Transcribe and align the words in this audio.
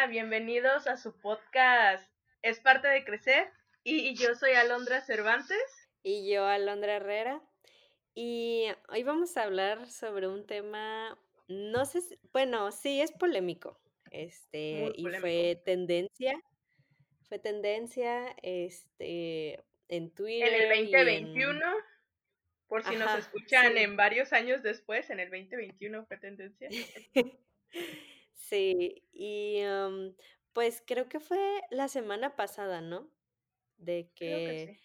Hola, 0.00 0.08
bienvenidos 0.08 0.86
a 0.86 0.96
su 0.96 1.12
podcast. 1.20 2.10
Es 2.40 2.58
parte 2.58 2.88
de 2.88 3.04
crecer 3.04 3.48
y 3.84 4.14
yo 4.14 4.34
soy 4.34 4.52
Alondra 4.52 5.02
Cervantes. 5.02 5.58
Y 6.02 6.32
yo, 6.32 6.46
Alondra 6.46 6.96
Herrera. 6.96 7.42
Y 8.14 8.64
hoy 8.88 9.02
vamos 9.02 9.36
a 9.36 9.42
hablar 9.42 9.90
sobre 9.90 10.26
un 10.26 10.46
tema, 10.46 11.18
no 11.48 11.84
sé 11.84 12.00
si, 12.00 12.18
bueno, 12.32 12.72
sí 12.72 13.02
es 13.02 13.12
polémico. 13.12 13.78
Este, 14.10 14.80
Muy 14.80 14.92
y 14.96 15.20
fue 15.20 15.60
tendencia, 15.66 16.40
fue 17.28 17.38
tendencia, 17.38 18.34
este, 18.40 19.56
en 19.88 20.04
En 20.04 20.10
Twitter 20.14 20.54
el 20.54 20.88
y 20.88 20.92
2021, 20.92 21.52
en... 21.52 21.74
por 22.68 22.84
si 22.84 22.96
nos 22.96 23.18
escuchan 23.18 23.74
sí. 23.74 23.80
en 23.80 23.96
varios 23.96 24.32
años 24.32 24.62
después, 24.62 25.10
en 25.10 25.20
el 25.20 25.28
2021 25.28 26.06
fue 26.06 26.16
tendencia. 26.16 26.70
Sí, 28.40 29.04
y 29.12 29.62
um, 29.64 30.14
pues 30.52 30.82
creo 30.86 31.08
que 31.08 31.20
fue 31.20 31.38
la 31.70 31.88
semana 31.88 32.34
pasada, 32.36 32.80
¿no? 32.80 33.08
De 33.78 34.10
Creo 34.22 34.42
que 34.42 34.54
que 34.54 34.58
sí. 34.58 34.78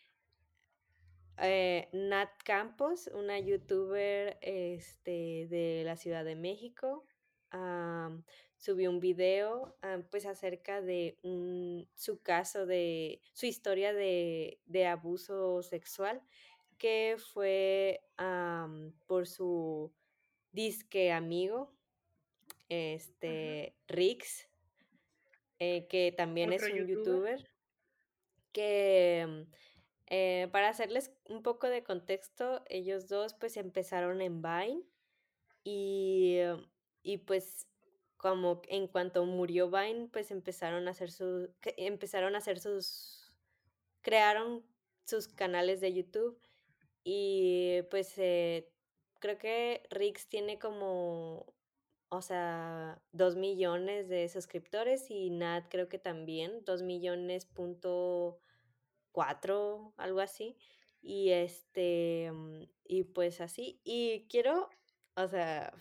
eh, 1.37 1.89
Nat 1.93 2.29
Campos, 2.43 3.09
una 3.13 3.39
youtuber 3.39 4.37
este, 4.41 5.47
de 5.49 5.83
la 5.85 5.97
Ciudad 5.97 6.23
de 6.25 6.35
México, 6.35 7.05
am, 7.51 8.23
subió 8.57 8.89
un 8.89 8.99
video 8.99 9.75
am, 9.81 10.03
pues 10.09 10.25
acerca 10.25 10.81
de 10.81 11.17
un- 11.23 11.87
su 11.95 12.21
caso 12.21 12.65
de 12.65 13.21
su 13.33 13.45
historia 13.45 13.93
de, 13.93 14.59
de 14.65 14.87
abuso 14.87 15.61
sexual 15.63 16.21
que 16.77 17.17
fue 17.33 18.01
am, 18.17 18.93
por 19.07 19.27
su 19.27 19.93
disque 20.51 21.11
amigo, 21.11 21.74
Este 22.69 23.75
Rix, 23.87 24.49
eh, 25.59 25.87
que 25.87 26.11
también 26.11 26.53
es 26.53 26.63
un 26.63 26.75
youtuber. 26.75 27.39
youtuber, 27.39 27.49
que 28.51 29.25
mm, 29.27 29.51
Eh, 30.07 30.49
para 30.51 30.69
hacerles 30.69 31.11
un 31.29 31.41
poco 31.43 31.67
de 31.67 31.83
contexto, 31.83 32.63
ellos 32.69 33.07
dos 33.07 33.33
pues 33.33 33.57
empezaron 33.57 34.21
en 34.21 34.41
Vine 34.43 34.83
y, 35.63 36.35
eh, 36.37 36.57
y 37.03 37.17
pues 37.19 37.67
como 38.17 38.61
en 38.69 38.87
cuanto 38.87 39.25
murió 39.25 39.69
Vine, 39.71 40.09
pues 40.11 40.31
empezaron 40.31 40.87
a 40.87 40.91
hacer 40.91 41.11
su, 41.11 41.53
que- 41.61 41.75
empezaron 41.77 42.35
a 42.35 42.39
hacer 42.39 42.59
sus, 42.59 43.33
crearon 44.01 44.65
sus 45.05 45.27
canales 45.27 45.81
de 45.81 45.93
YouTube 45.93 46.39
y 47.03 47.81
pues 47.91 48.13
eh, 48.17 48.71
creo 49.19 49.37
que 49.39 49.83
Rix 49.91 50.27
tiene 50.29 50.59
como, 50.59 51.54
o 52.09 52.21
sea, 52.21 53.01
dos 53.11 53.35
millones 53.35 54.07
de 54.09 54.29
suscriptores 54.29 55.09
y 55.09 55.29
Nat 55.29 55.65
creo 55.69 55.89
que 55.89 55.99
también, 55.99 56.63
dos 56.65 56.81
millones 56.83 57.45
punto 57.45 58.39
4, 59.11 59.93
algo 59.97 60.19
así. 60.21 60.57
Y 61.01 61.31
este, 61.31 62.31
mm, 62.31 62.63
y 62.85 63.03
pues 63.03 63.41
así. 63.41 63.79
Y 63.83 64.27
quiero, 64.29 64.69
o 65.15 65.27
sea, 65.27 65.73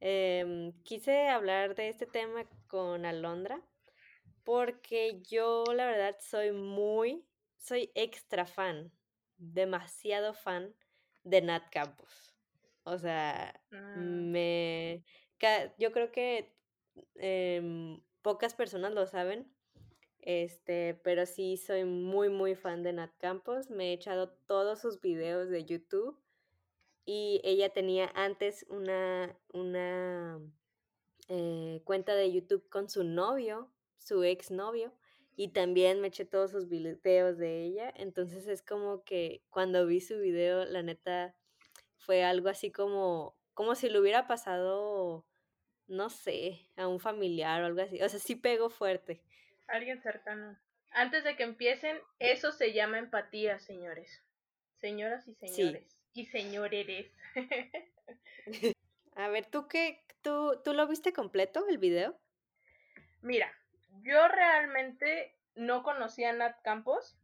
em, 0.00 0.72
quise 0.82 1.28
hablar 1.28 1.74
de 1.74 1.88
este 1.88 2.06
tema 2.06 2.44
con 2.66 3.04
Alondra 3.04 3.62
porque 4.44 5.22
yo 5.22 5.64
la 5.74 5.86
verdad 5.86 6.16
soy 6.20 6.52
muy, 6.52 7.24
soy 7.58 7.90
extra 7.94 8.46
fan, 8.46 8.92
demasiado 9.36 10.34
fan 10.34 10.74
de 11.24 11.42
Nat 11.42 11.70
Campos. 11.70 12.34
O 12.84 12.98
sea, 12.98 13.62
Mm, 13.96 14.30
me, 14.30 15.04
yo 15.78 15.92
creo 15.92 16.12
que 16.12 16.52
em, 17.16 18.00
pocas 18.22 18.54
personas 18.54 18.92
lo 18.92 19.06
saben, 19.06 19.50
este, 20.20 20.94
pero 21.02 21.26
sí 21.26 21.56
soy 21.56 21.84
muy, 21.84 22.28
muy 22.28 22.54
fan 22.54 22.82
de 22.82 22.92
Nat 22.92 23.12
Campos. 23.18 23.70
Me 23.70 23.90
he 23.90 23.92
echado 23.92 24.30
todos 24.46 24.80
sus 24.80 25.00
videos 25.00 25.48
de 25.48 25.64
YouTube 25.64 26.16
y 27.04 27.40
ella 27.44 27.70
tenía 27.70 28.10
antes 28.14 28.64
una, 28.68 29.36
una 29.52 30.40
eh, 31.28 31.80
cuenta 31.84 32.14
de 32.14 32.32
YouTube 32.32 32.68
con 32.68 32.88
su 32.88 33.02
novio, 33.02 33.68
su 33.98 34.22
exnovio, 34.22 34.92
y 35.34 35.48
también 35.48 36.00
me 36.00 36.08
eché 36.08 36.24
todos 36.24 36.50
sus 36.52 36.68
videos 36.68 37.38
de 37.38 37.64
ella. 37.64 37.92
Entonces 37.96 38.46
es 38.46 38.62
como 38.62 39.02
que 39.04 39.42
cuando 39.50 39.86
vi 39.86 40.00
su 40.00 40.18
video, 40.18 40.64
la 40.64 40.82
neta, 40.82 41.34
fue 41.96 42.22
algo 42.24 42.48
así 42.48 42.70
como, 42.70 43.36
como 43.54 43.74
si 43.74 43.88
le 43.88 43.98
hubiera 43.98 44.26
pasado, 44.26 45.24
no 45.92 46.08
sé, 46.10 46.66
a 46.76 46.88
un 46.88 46.98
familiar 47.00 47.62
o 47.62 47.66
algo 47.66 47.82
así. 47.82 48.00
O 48.02 48.08
sea, 48.08 48.18
sí 48.18 48.34
pegó 48.36 48.70
fuerte. 48.70 49.20
alguien 49.68 50.00
cercano. 50.02 50.58
Antes 50.90 51.24
de 51.24 51.36
que 51.36 51.42
empiecen, 51.44 51.98
eso 52.18 52.52
se 52.52 52.72
llama 52.72 52.98
empatía, 52.98 53.58
señores. 53.58 54.22
Señoras 54.80 55.26
y 55.28 55.34
Sí. 55.34 55.48
señores. 55.48 55.96
Y 56.14 56.26
señoreres. 56.26 57.10
A 59.16 59.28
ver, 59.28 59.46
¿tú 59.46 59.68
qué? 59.68 60.04
¿Tú, 60.22 60.60
tú 60.64 60.74
lo 60.74 60.86
viste 60.86 61.12
completo 61.12 61.66
el 61.68 61.78
video? 61.78 62.18
Mira, 63.22 63.52
yo 64.02 64.28
realmente 64.28 65.34
no 65.54 65.82
conocía 65.82 66.30
a 66.30 66.32
Nat 66.32 66.60
Campos 66.62 67.16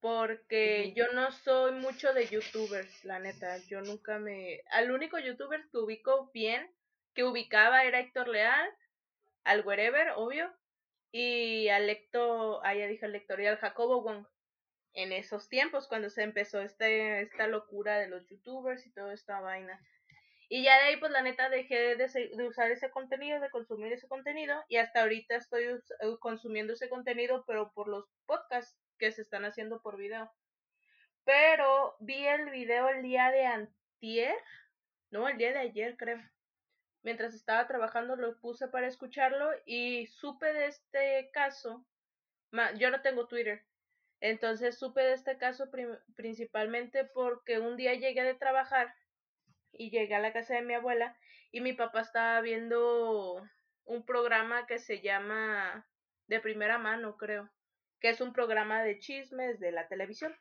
porque 0.00 0.92
yo 0.94 1.06
no 1.12 1.32
soy 1.32 1.72
mucho 1.72 2.12
de 2.12 2.26
youtubers, 2.28 3.04
la 3.04 3.18
neta. 3.18 3.58
Yo 3.68 3.80
nunca 3.80 4.18
me... 4.18 4.60
Al 4.70 4.90
único 4.90 5.18
youtuber 5.18 5.66
que 5.70 5.78
ubico 5.78 6.30
bien, 6.32 6.70
que 7.16 7.24
ubicaba 7.24 7.82
era 7.84 7.98
Héctor 7.98 8.28
Leal, 8.28 8.70
al 9.42 9.66
Wherever, 9.66 10.12
obvio, 10.16 10.54
y 11.10 11.68
al 11.68 11.86
Lector, 11.86 12.60
ah, 12.62 12.74
ya 12.74 12.86
dije 12.86 13.06
al 13.06 13.12
Lector, 13.12 13.40
y 13.40 13.46
al 13.46 13.56
Jacobo 13.56 14.02
Wong. 14.02 14.26
En 14.92 15.12
esos 15.12 15.48
tiempos, 15.48 15.88
cuando 15.88 16.10
se 16.10 16.22
empezó 16.22 16.60
este, 16.60 17.22
esta 17.22 17.46
locura 17.46 17.98
de 17.98 18.08
los 18.08 18.26
youtubers 18.28 18.86
y 18.86 18.92
toda 18.92 19.14
esta 19.14 19.40
vaina. 19.40 19.80
Y 20.48 20.62
ya 20.62 20.76
de 20.76 20.84
ahí, 20.84 20.96
pues 20.98 21.10
la 21.10 21.22
neta, 21.22 21.48
dejé 21.48 21.96
de, 21.96 21.96
de, 21.96 22.48
usar 22.48 22.70
ese 22.70 22.90
contenido, 22.90 23.40
de 23.40 23.50
consumir 23.50 23.92
ese 23.94 24.08
contenido, 24.08 24.62
y 24.68 24.76
hasta 24.76 25.00
ahorita 25.00 25.36
estoy 25.36 25.64
eh, 25.64 25.80
consumiendo 26.20 26.74
ese 26.74 26.90
contenido, 26.90 27.44
pero 27.46 27.72
por 27.72 27.88
los 27.88 28.04
podcasts 28.26 28.78
que 28.98 29.10
se 29.10 29.22
están 29.22 29.46
haciendo 29.46 29.80
por 29.80 29.96
video. 29.96 30.30
Pero 31.24 31.96
vi 31.98 32.26
el 32.26 32.50
video 32.50 32.90
el 32.90 33.02
día 33.02 33.30
de 33.30 33.46
antier, 33.46 34.36
no, 35.10 35.28
el 35.28 35.38
día 35.38 35.52
de 35.52 35.60
ayer 35.60 35.96
creo. 35.96 36.20
Mientras 37.06 37.34
estaba 37.34 37.68
trabajando 37.68 38.16
lo 38.16 38.36
puse 38.40 38.66
para 38.66 38.88
escucharlo 38.88 39.48
y 39.64 40.08
supe 40.08 40.52
de 40.52 40.66
este 40.66 41.30
caso. 41.32 41.86
Yo 42.78 42.90
no 42.90 43.00
tengo 43.00 43.28
Twitter, 43.28 43.64
entonces 44.18 44.76
supe 44.76 45.02
de 45.02 45.12
este 45.12 45.38
caso 45.38 45.70
principalmente 46.16 47.04
porque 47.04 47.60
un 47.60 47.76
día 47.76 47.94
llegué 47.94 48.24
de 48.24 48.34
trabajar 48.34 48.92
y 49.70 49.90
llegué 49.90 50.16
a 50.16 50.18
la 50.18 50.32
casa 50.32 50.54
de 50.54 50.62
mi 50.62 50.74
abuela 50.74 51.16
y 51.52 51.60
mi 51.60 51.74
papá 51.74 52.00
estaba 52.00 52.40
viendo 52.40 53.40
un 53.84 54.04
programa 54.04 54.66
que 54.66 54.80
se 54.80 55.00
llama 55.00 55.86
De 56.26 56.40
primera 56.40 56.76
mano, 56.78 57.16
creo, 57.16 57.48
que 58.00 58.08
es 58.08 58.20
un 58.20 58.32
programa 58.32 58.82
de 58.82 58.98
chismes 58.98 59.60
de 59.60 59.70
la 59.70 59.86
televisión. 59.86 60.34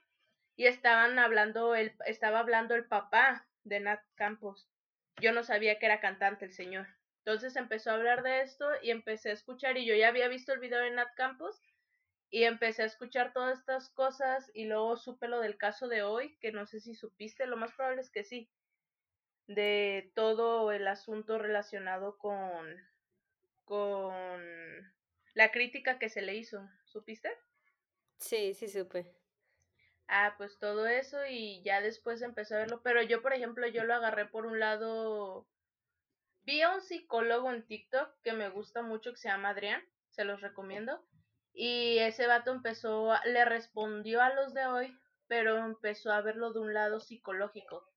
Y 0.56 0.66
estaban 0.66 1.20
hablando, 1.20 1.76
el, 1.76 1.96
estaba 2.08 2.40
hablando 2.40 2.74
el 2.74 2.88
papá 2.88 3.48
de 3.64 3.82
Nat 3.82 4.02
Campos. 4.16 4.68
Yo 5.22 5.32
no 5.32 5.44
sabía 5.44 5.80
que 5.80 5.86
era 5.86 6.00
cantante 6.00 6.46
el 6.46 6.52
señor. 6.52 6.88
Entonces 7.20 7.56
empezó 7.56 7.90
a 7.90 7.96
hablar 7.96 8.22
de 8.22 8.42
esto 8.42 8.70
y 8.84 8.92
empecé 8.92 9.30
a 9.30 9.34
escuchar 9.34 9.78
y 9.78 9.86
yo 9.86 9.96
ya 9.96 10.10
había 10.10 10.28
visto 10.28 10.54
el 10.54 10.60
video 10.60 10.80
de 10.80 10.92
Nat 10.92 11.16
Campos 11.16 11.62
y 12.30 12.44
empecé 12.44 12.84
a 12.84 12.88
escuchar 12.88 13.34
todas 13.34 13.60
estas 13.60 13.90
cosas 13.90 14.52
y 14.54 14.66
luego 14.66 14.98
supe 14.98 15.28
lo 15.28 15.40
del 15.40 15.58
caso 15.58 15.88
de 15.88 16.04
hoy, 16.04 16.38
que 16.40 16.52
no 16.52 16.66
sé 16.66 16.80
si 16.80 16.94
supiste, 16.94 17.48
lo 17.48 17.58
más 17.58 17.74
probable 17.74 18.02
es 18.02 18.12
que 18.12 18.24
sí, 18.24 18.52
de 19.48 20.12
todo 20.16 20.72
el 20.72 20.88
asunto 20.88 21.38
relacionado 21.38 22.18
con, 22.18 22.76
con 23.64 24.94
la 25.34 25.52
crítica 25.52 25.98
que 25.98 26.10
se 26.10 26.22
le 26.22 26.36
hizo. 26.36 26.70
¿Supiste? 26.84 27.30
Sí, 28.18 28.54
sí 28.54 28.68
supe. 28.68 29.16
Ah, 30.08 30.36
pues 30.38 30.60
todo 30.60 30.86
eso 30.88 31.26
y 31.26 31.64
ya 31.64 31.82
después 31.82 32.22
empecé 32.22 32.56
a 32.56 32.60
verlo. 32.60 32.82
Pero 32.84 33.02
yo, 33.02 33.22
por 33.22 33.34
ejemplo, 33.34 33.68
yo 33.68 33.84
lo 33.84 33.96
agarré 33.96 34.26
por 34.26 34.46
un 34.46 34.60
lado. 34.60 35.48
Vi 36.44 36.62
a 36.62 36.74
un 36.74 36.82
psicólogo 36.82 37.52
en 37.52 37.66
TikTok 37.66 38.22
que 38.22 38.34
me 38.34 38.50
gusta 38.50 38.82
mucho, 38.84 39.12
que 39.12 39.18
se 39.18 39.30
llama 39.30 39.50
Adrián, 39.50 39.84
se 40.12 40.26
los 40.26 40.42
recomiendo. 40.42 41.04
Y 41.54 41.98
ese 42.00 42.28
vato 42.28 42.52
empezó, 42.52 43.14
a, 43.14 43.26
le 43.26 43.46
respondió 43.46 44.22
a 44.22 44.34
los 44.34 44.54
de 44.54 44.66
hoy, 44.68 45.00
pero 45.28 45.58
empezó 45.58 46.12
a 46.12 46.22
verlo 46.22 46.54
de 46.54 46.60
un 46.60 46.74
lado 46.74 47.00
psicológico. 47.00 47.90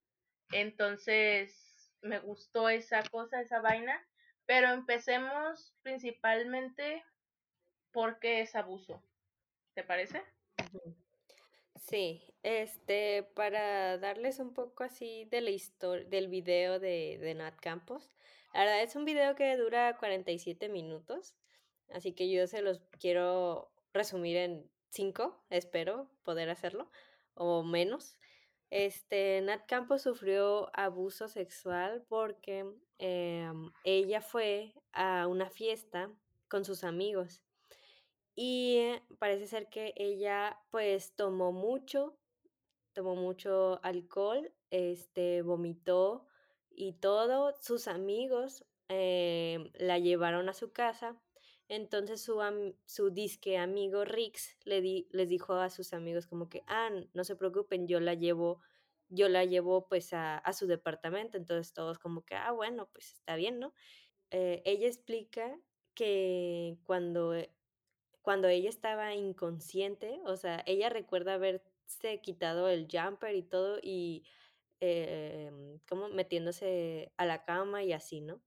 Entonces, 0.52 1.92
me 2.00 2.20
gustó 2.20 2.68
esa 2.68 3.02
cosa, 3.10 3.40
esa 3.40 3.60
vaina. 3.60 4.02
Pero 4.46 4.68
empecemos 4.68 5.74
principalmente 5.82 7.04
porque 7.92 8.40
es 8.40 8.54
abuso. 8.54 9.02
¿Te 9.74 9.84
parece? 9.84 10.24
Sí, 11.80 12.22
este, 12.42 13.22
para 13.34 13.98
darles 13.98 14.38
un 14.38 14.52
poco 14.52 14.84
así 14.84 15.26
de 15.26 15.40
la 15.40 15.50
del 16.08 16.28
video 16.28 16.78
de, 16.78 17.18
de 17.20 17.34
Nat 17.34 17.58
Campos. 17.60 18.10
La 18.52 18.60
verdad 18.60 18.82
es 18.82 18.96
un 18.96 19.04
video 19.04 19.34
que 19.34 19.56
dura 19.56 19.96
47 19.98 20.68
minutos 20.68 21.36
Así 21.90 22.12
que 22.12 22.30
yo 22.30 22.46
se 22.46 22.62
los 22.62 22.80
quiero 23.00 23.70
resumir 23.92 24.36
en 24.36 24.70
cinco, 24.90 25.42
espero 25.50 26.10
poder 26.22 26.50
hacerlo, 26.50 26.90
o 27.34 27.62
menos. 27.62 28.16
Este, 28.70 29.40
Nat 29.40 29.66
Campos 29.66 30.02
sufrió 30.02 30.70
abuso 30.74 31.28
sexual 31.28 32.04
porque 32.08 32.66
em, 32.98 33.70
ella 33.84 34.20
fue 34.20 34.74
a 34.92 35.26
una 35.26 35.48
fiesta 35.48 36.10
con 36.48 36.64
sus 36.64 36.84
amigos 36.84 37.42
y 38.40 38.78
parece 39.18 39.48
ser 39.48 39.68
que 39.68 39.92
ella 39.96 40.60
pues 40.70 41.16
tomó 41.16 41.50
mucho, 41.50 42.16
tomó 42.92 43.16
mucho 43.16 43.80
alcohol, 43.82 44.52
este, 44.70 45.42
vomitó 45.42 46.24
y 46.70 46.92
todo. 46.92 47.52
Sus 47.60 47.88
amigos 47.88 48.64
em, 48.86 49.72
la 49.74 49.98
llevaron 49.98 50.48
a 50.48 50.54
su 50.54 50.70
casa. 50.70 51.20
Entonces 51.66 52.22
su, 52.22 52.40
su 52.86 53.10
disque 53.10 53.58
amigo 53.58 54.04
Rix 54.04 54.56
le 54.64 54.82
di, 54.82 55.08
les 55.10 55.28
dijo 55.28 55.54
a 55.54 55.68
sus 55.68 55.92
amigos 55.92 56.28
como 56.28 56.48
que, 56.48 56.62
ah, 56.68 56.90
no 57.14 57.24
se 57.24 57.34
preocupen, 57.34 57.88
yo 57.88 57.98
la 57.98 58.14
llevo, 58.14 58.60
yo 59.08 59.28
la 59.28 59.46
llevo 59.46 59.88
pues 59.88 60.12
a, 60.12 60.38
a 60.38 60.52
su 60.52 60.68
departamento. 60.68 61.38
Entonces 61.38 61.72
todos 61.72 61.98
como 61.98 62.24
que, 62.24 62.36
ah, 62.36 62.52
bueno, 62.52 62.88
pues 62.92 63.14
está 63.14 63.34
bien, 63.34 63.58
¿no? 63.58 63.74
Eh, 64.30 64.62
ella 64.64 64.86
explica 64.86 65.58
que 65.98 66.78
cuando, 66.84 67.34
cuando 68.28 68.48
ella 68.48 68.68
estaba 68.68 69.14
inconsciente, 69.14 70.20
o 70.26 70.36
sea, 70.36 70.62
ella 70.66 70.90
recuerda 70.90 71.32
haberse 71.32 72.20
quitado 72.20 72.68
el 72.68 72.86
jumper 72.86 73.34
y 73.34 73.42
todo 73.42 73.78
y 73.82 74.22
em, 74.80 75.78
como 75.88 76.10
metiéndose 76.10 77.10
a 77.16 77.24
la 77.24 77.46
cama 77.46 77.84
y 77.84 77.94
así, 77.94 78.20
¿no? 78.20 78.42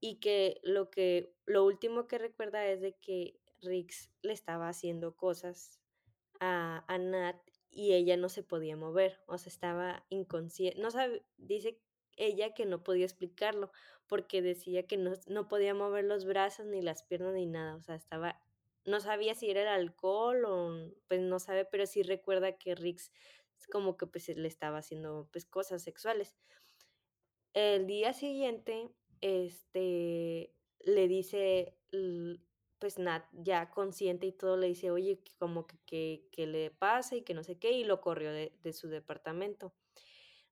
Y 0.00 0.20
que 0.20 0.58
lo 0.62 0.90
que, 0.90 1.34
lo 1.44 1.66
último 1.66 2.06
que 2.06 2.16
recuerda 2.16 2.66
es 2.66 2.80
de 2.80 2.94
que 2.94 3.38
Rix 3.60 4.10
le 4.22 4.32
estaba 4.32 4.70
haciendo 4.70 5.14
cosas 5.14 5.82
a, 6.40 6.82
a 6.88 6.96
Nat 6.96 7.36
y 7.70 7.92
ella 7.92 8.16
no 8.16 8.30
se 8.30 8.42
podía 8.42 8.74
mover, 8.74 9.20
o 9.26 9.36
sea, 9.36 9.50
estaba 9.50 10.06
inconsciente, 10.08 10.80
no 10.80 10.90
sabe, 10.90 11.26
dice 11.36 11.78
ella 12.16 12.54
que 12.54 12.64
no 12.64 12.82
podía 12.82 13.04
explicarlo, 13.04 13.70
porque 14.06 14.40
decía 14.40 14.86
que 14.86 14.96
no, 14.96 15.12
no 15.26 15.46
podía 15.46 15.74
mover 15.74 16.04
los 16.04 16.24
brazos 16.24 16.64
ni 16.64 16.80
las 16.80 17.02
piernas 17.02 17.34
ni 17.34 17.44
nada, 17.44 17.74
o 17.74 17.82
sea, 17.82 17.96
estaba, 17.96 18.40
no 18.84 19.00
sabía 19.00 19.34
si 19.34 19.50
era 19.50 19.62
el 19.62 19.68
alcohol 19.68 20.44
o, 20.44 20.92
pues 21.08 21.20
no 21.20 21.38
sabe, 21.38 21.64
pero 21.64 21.86
sí 21.86 22.02
recuerda 22.02 22.56
que 22.56 22.74
Rix 22.74 23.10
como 23.70 23.96
que 23.96 24.06
pues 24.06 24.28
le 24.28 24.48
estaba 24.48 24.78
haciendo 24.78 25.28
pues 25.32 25.46
cosas 25.46 25.82
sexuales. 25.82 26.36
El 27.52 27.86
día 27.86 28.12
siguiente, 28.12 28.90
este, 29.20 30.52
le 30.80 31.08
dice, 31.08 31.78
pues 32.78 32.98
Nat, 32.98 33.24
ya 33.32 33.70
consciente 33.70 34.26
y 34.26 34.32
todo, 34.32 34.56
le 34.56 34.66
dice, 34.66 34.90
oye, 34.90 35.22
como 35.38 35.66
que, 35.86 36.28
que, 36.32 36.46
le 36.46 36.70
pasa 36.70 37.16
y 37.16 37.22
que 37.22 37.34
no 37.34 37.44
sé 37.44 37.58
qué, 37.58 37.72
y 37.72 37.84
lo 37.84 38.00
corrió 38.00 38.32
de, 38.32 38.58
de 38.62 38.72
su 38.72 38.88
departamento. 38.88 39.72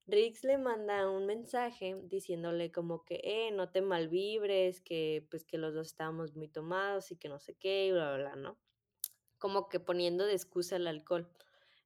Rix 0.05 0.43
le 0.43 0.57
manda 0.57 1.09
un 1.09 1.25
mensaje 1.25 1.95
diciéndole 2.03 2.71
como 2.71 3.05
que, 3.05 3.21
eh, 3.23 3.51
no 3.51 3.69
te 3.69 3.81
malvibres, 3.81 4.81
que 4.81 5.25
pues 5.29 5.45
que 5.45 5.57
los 5.57 5.73
dos 5.73 5.87
estábamos 5.87 6.35
muy 6.35 6.49
tomados 6.49 7.11
y 7.11 7.15
que 7.15 7.29
no 7.29 7.39
sé 7.39 7.55
qué, 7.55 7.87
y 7.87 7.91
bla, 7.91 8.15
bla, 8.15 8.31
bla, 8.31 8.35
¿no? 8.35 8.57
Como 9.39 9.69
que 9.69 9.79
poniendo 9.79 10.25
de 10.25 10.33
excusa 10.33 10.75
el 10.75 10.87
alcohol. 10.87 11.29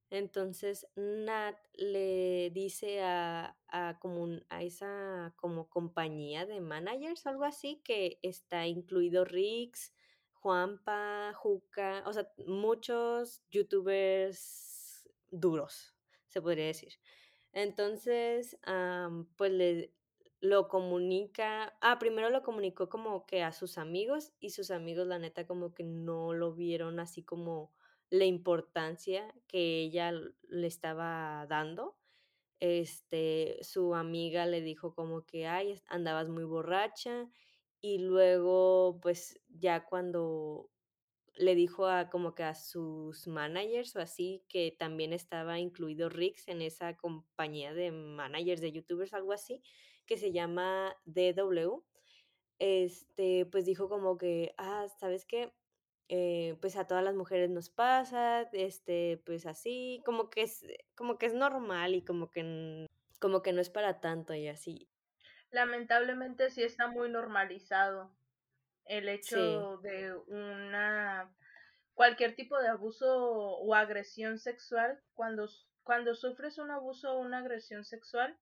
Entonces 0.10 0.88
Nat 0.96 1.58
le 1.74 2.50
dice 2.52 3.02
a, 3.02 3.58
a, 3.68 4.00
como 4.00 4.40
a 4.50 4.63
esa 4.63 5.34
como 5.36 5.70
compañía 5.70 6.46
de 6.46 6.62
managers 6.62 7.28
algo 7.28 7.44
así 7.44 7.81
que 7.84 8.18
está 8.24 8.68
incluido 8.68 9.25
Rix, 9.25 9.94
Juanpa, 10.34 11.34
Juca, 11.36 12.04
o 12.06 12.13
sea, 12.13 12.31
muchos 12.46 13.42
youtubers 13.52 15.10
duros, 15.30 15.94
se 16.30 16.42
podría 16.42 16.68
decir. 16.68 16.94
Entonces, 17.57 18.56
pues 19.36 19.51
le 19.51 19.92
lo 20.42 20.68
comunica, 20.68 21.75
ah, 21.81 21.98
primero 21.98 22.30
lo 22.30 22.44
comunicó 22.44 22.88
como 22.88 23.25
que 23.25 23.42
a 23.42 23.51
sus 23.51 23.80
amigos 23.80 24.31
y 24.39 24.51
sus 24.51 24.69
amigos 24.69 25.07
la 25.07 25.18
neta 25.18 25.48
como 25.48 25.74
que 25.74 25.83
no 25.83 26.33
lo 26.33 26.54
vieron 26.54 27.00
así 27.00 27.24
como 27.24 27.74
la 28.12 28.25
importancia 28.25 29.33
que 29.48 29.81
ella 29.81 30.12
le 30.12 30.68
estaba 30.68 31.48
dando. 31.50 31.98
Este, 32.59 33.57
su 33.63 33.95
amiga 33.95 34.45
le 34.45 34.62
dijo 34.62 34.94
como 34.94 35.25
que, 35.25 35.48
ay, 35.48 35.81
andabas 35.88 36.30
muy 36.30 36.44
borracha 36.44 37.27
y 37.81 37.98
luego 37.98 39.00
pues 39.01 39.42
ya 39.50 39.83
cuando 39.83 40.69
le 41.38 41.56
dijo 41.56 41.88
a 41.88 42.10
como 42.10 42.36
que 42.36 42.44
a 42.44 42.56
sus 42.56 43.28
managers 43.28 43.95
o 43.95 44.01
así 44.01 44.44
que 44.48 44.75
también 44.78 45.13
estaba 45.13 45.60
incluido 45.60 46.10
Rix 46.10 46.48
en 46.48 46.62
esa 46.62 46.95
compañía 46.95 47.74
de 47.74 47.92
managers 47.92 48.62
de 48.62 48.72
youtubers, 48.72 49.13
algo 49.13 49.34
así, 49.34 49.62
que 50.06 50.18
se 50.18 50.31
llama 50.31 50.95
DW. 51.06 51.84
Este, 52.60 53.45
pues 53.45 53.66
dijo 53.66 53.88
como 53.88 54.18
que, 54.18 54.54
ah, 54.57 54.88
¿sabes 55.00 55.25
qué? 55.25 55.54
Eh, 56.10 56.57
pues 56.62 56.78
a 56.78 56.88
todas 56.88 57.04
las 57.04 57.16
mujeres 57.16 57.50
nos 57.50 57.69
pasa, 57.69 58.50
este, 58.54 59.22
pues 59.25 59.45
así, 59.45 60.01
como 60.06 60.30
que 60.30 60.44
es, 60.44 60.66
como 60.95 61.18
que 61.18 61.28
es 61.28 61.34
normal 61.34 61.95
y 61.95 62.01
como 62.01 62.31
que, 62.31 62.88
como 63.19 63.42
que 63.42 63.54
no 63.54 63.62
es 63.62 63.69
para 63.69 64.00
tanto 64.00 64.34
y 64.34 64.48
así. 64.48 64.89
Lamentablemente 65.51 66.50
sí 66.50 66.63
está 66.63 66.88
muy 66.88 67.10
normalizado 67.10 68.12
el 68.88 69.10
hecho 69.10 69.78
de 69.78 70.13
una 70.28 71.34
cualquier 71.94 72.36
tipo 72.36 72.57
de 72.60 72.68
abuso 72.68 73.07
o 73.10 73.74
agresión 73.74 74.39
sexual 74.39 75.01
cuando 75.13 75.48
cuando 75.84 76.16
sufres 76.16 76.57
un 76.57 76.69
abuso 76.72 77.13
o 77.13 77.19
una 77.19 77.39
agresión 77.39 77.86
sexual 77.86 78.38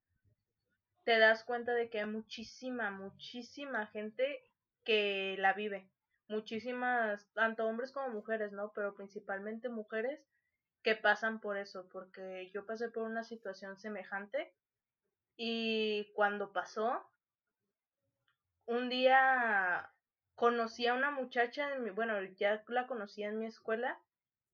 te 1.04 1.18
das 1.18 1.44
cuenta 1.44 1.72
de 1.72 1.88
que 1.88 2.00
hay 2.00 2.06
muchísima 2.06 2.90
muchísima 2.90 3.86
gente 3.86 4.50
que 4.84 5.36
la 5.38 5.52
vive. 5.52 5.88
Muchísimas 6.28 7.26
tanto 7.34 7.66
hombres 7.66 7.92
como 7.92 8.10
mujeres 8.10 8.52
no 8.52 8.72
pero 8.74 8.94
principalmente 8.94 9.68
mujeres 9.68 10.20
que 10.82 10.94
pasan 10.94 11.40
por 11.40 11.56
eso 11.56 11.88
porque 11.88 12.50
yo 12.52 12.66
pasé 12.66 12.88
por 12.90 13.04
una 13.04 13.24
situación 13.24 13.78
semejante 13.78 14.52
y 15.36 16.12
cuando 16.14 16.52
pasó 16.52 17.08
un 18.66 18.88
día 18.88 19.90
conocí 20.36 20.86
a 20.86 20.94
una 20.94 21.10
muchacha, 21.10 21.68
bueno, 21.94 22.22
ya 22.36 22.62
la 22.68 22.86
conocía 22.86 23.28
en 23.28 23.38
mi 23.38 23.46
escuela, 23.46 23.98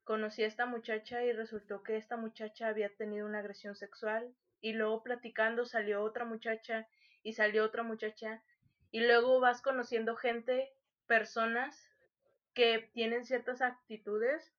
conocí 0.05 0.45
a 0.45 0.47
esta 0.47 0.65
muchacha 0.65 1.25
y 1.25 1.33
resultó 1.33 1.83
que 1.83 1.97
esta 1.97 2.17
muchacha 2.17 2.69
había 2.69 2.89
tenido 2.97 3.27
una 3.27 3.41
agresión 3.41 3.75
sexual 3.75 4.35
y 4.61 4.73
luego 4.73 5.03
platicando 5.03 5.67
salió 5.67 6.03
otra 6.03 6.25
muchacha 6.25 6.89
y 7.23 7.35
salió 7.35 7.65
otra 7.65 7.83
muchacha 7.83 8.43
y 8.93 9.01
luego 9.01 9.41
vas 9.41 9.61
conociendo 9.61 10.17
gente, 10.17 10.73
personas 11.07 11.89
que 12.55 12.91
tienen 12.95 13.25
ciertas 13.25 13.61
actitudes 13.61 14.53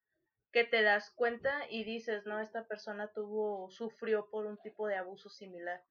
que 0.51 0.65
te 0.65 0.81
das 0.81 1.09
cuenta 1.11 1.67
y 1.69 1.83
dices, 1.83 2.25
no, 2.25 2.39
esta 2.39 2.67
persona 2.67 3.11
tuvo, 3.13 3.69
sufrió 3.71 4.29
por 4.29 4.45
un 4.45 4.57
tipo 4.57 4.87
de 4.87 4.95
abuso 4.97 5.29
similar. 5.29 5.83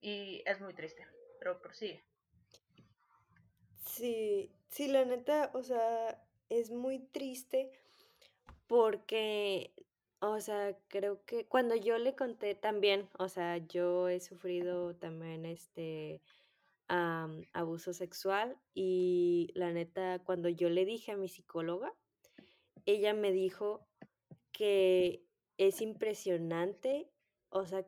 Y 0.00 0.42
es 0.44 0.60
muy 0.60 0.74
triste, 0.74 1.06
pero 1.38 1.60
prosigue. 1.60 2.09
Sí, 3.80 4.50
sí, 4.68 4.88
la 4.88 5.04
neta, 5.04 5.50
o 5.54 5.62
sea, 5.62 6.22
es 6.48 6.70
muy 6.70 6.98
triste 6.98 7.72
porque, 8.66 9.72
o 10.20 10.40
sea, 10.40 10.76
creo 10.88 11.24
que 11.26 11.46
cuando 11.46 11.74
yo 11.76 11.98
le 11.98 12.14
conté 12.14 12.54
también, 12.54 13.08
o 13.18 13.28
sea, 13.28 13.58
yo 13.58 14.08
he 14.08 14.20
sufrido 14.20 14.94
también 14.96 15.46
este 15.46 16.20
abuso 17.52 17.92
sexual 17.92 18.56
y 18.74 19.50
la 19.54 19.72
neta, 19.72 20.18
cuando 20.24 20.48
yo 20.48 20.68
le 20.68 20.84
dije 20.84 21.12
a 21.12 21.16
mi 21.16 21.28
psicóloga, 21.28 21.92
ella 22.86 23.14
me 23.14 23.32
dijo 23.32 23.86
que 24.52 25.24
es 25.58 25.80
impresionante, 25.82 27.08
o 27.50 27.66
sea, 27.66 27.86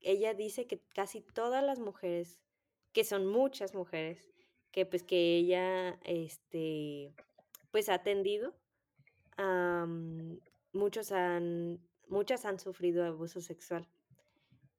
ella 0.00 0.34
dice 0.34 0.66
que 0.66 0.80
casi 0.94 1.20
todas 1.20 1.64
las 1.64 1.80
mujeres, 1.80 2.40
que 2.92 3.04
son 3.04 3.26
muchas 3.26 3.74
mujeres, 3.74 4.33
que 4.74 4.86
pues 4.86 5.04
que 5.04 5.36
ella, 5.36 6.00
este, 6.02 7.14
pues 7.70 7.88
ha 7.88 7.94
atendido. 7.94 8.52
muchos 10.72 11.12
han, 11.12 11.78
muchas 12.08 12.44
han 12.44 12.58
sufrido 12.58 13.04
abuso 13.04 13.40
sexual. 13.40 13.86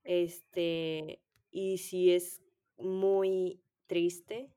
Este, 0.04 1.22
y 1.50 1.78
sí 1.78 2.12
es 2.12 2.42
muy 2.78 3.62
triste 3.88 4.50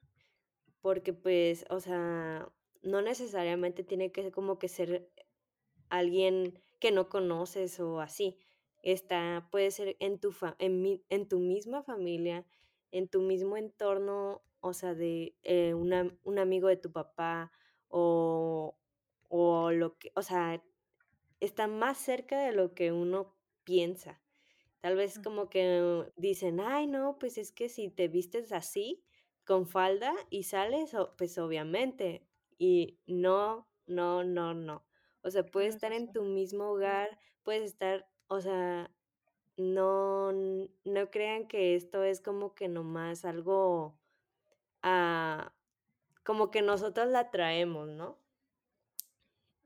porque 0.81 1.13
pues, 1.13 1.65
o 1.71 1.79
sea, 1.79 2.51
no 2.83 3.01
necesariamente 3.01 3.85
tiene 3.85 4.11
que 4.11 4.33
como 4.33 4.59
que 4.59 4.67
ser 4.67 5.09
alguien 5.89 6.61
que 6.81 6.91
no 6.91 7.09
conoces 7.09 7.79
o 7.79 8.01
así. 8.01 8.37
Está, 8.83 9.47
puede 9.53 9.71
ser 9.71 9.97
en 10.01 10.19
tu, 10.19 10.35
en, 10.59 11.01
en 11.09 11.29
tu 11.29 11.39
misma 11.39 11.85
familia, 11.85 12.45
en 12.91 13.07
tu 13.07 13.21
mismo 13.21 13.57
entorno 13.57 14.43
o 14.61 14.73
sea, 14.73 14.95
de 14.95 15.37
eh, 15.43 15.75
un 15.75 16.39
amigo 16.39 16.69
de 16.69 16.77
tu 16.77 16.93
papá 16.93 17.53
o, 17.89 18.77
o 19.29 19.71
lo 19.73 19.99
que, 19.99 20.13
o 20.15 20.23
sea, 20.23 20.63
está 21.41 21.67
más 21.67 21.99
cerca 21.99 22.41
de 22.41 22.53
lo 22.53 22.75
que 22.75 22.93
uno 22.93 23.37
piensa. 23.65 24.21
Tal 24.81 24.97
vez 24.97 25.19
como 25.19 25.51
que 25.51 26.13
dicen, 26.17 26.61
ay, 26.61 26.87
no, 26.87 27.19
pues 27.19 27.39
es 27.39 27.53
que 27.53 27.69
si 27.69 27.89
te 27.91 28.09
vistes 28.09 28.53
así, 28.53 29.03
con 29.45 29.67
falda 29.67 30.15
y 30.31 30.45
sales, 30.45 30.93
pues 31.17 31.39
obviamente. 31.39 32.27
Y 32.59 32.99
no, 33.07 33.69
no, 33.87 34.25
no, 34.25 34.55
no. 34.55 34.85
O 35.23 35.31
sea, 35.31 35.45
puedes 35.47 35.75
estar 35.75 35.93
en 35.93 36.13
tu 36.13 36.23
mismo 36.23 36.71
hogar, 36.71 37.19
puedes 37.43 37.65
estar, 37.65 38.09
o 38.29 38.41
sea, 38.41 38.91
no, 39.57 40.33
no 40.33 41.11
crean 41.11 41.49
que 41.49 41.75
esto 41.75 42.05
es 42.05 42.21
como 42.21 42.55
que 42.55 42.69
nomás 42.69 43.25
algo, 43.25 43.99
ah, 44.83 45.53
como 46.25 46.51
que 46.51 46.63
nosotros 46.63 47.09
la 47.09 47.31
traemos, 47.31 47.89
¿no? 47.89 48.19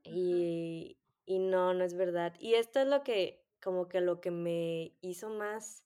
Y, 0.03 0.97
y 1.25 1.39
no, 1.39 1.73
no 1.73 1.83
es 1.83 1.95
verdad. 1.95 2.33
Y 2.39 2.55
esto 2.55 2.79
es 2.79 2.87
lo 2.87 3.03
que, 3.03 3.43
como 3.61 3.87
que 3.87 4.01
lo 4.01 4.21
que 4.21 4.31
me 4.31 4.93
hizo 5.01 5.29
más, 5.29 5.83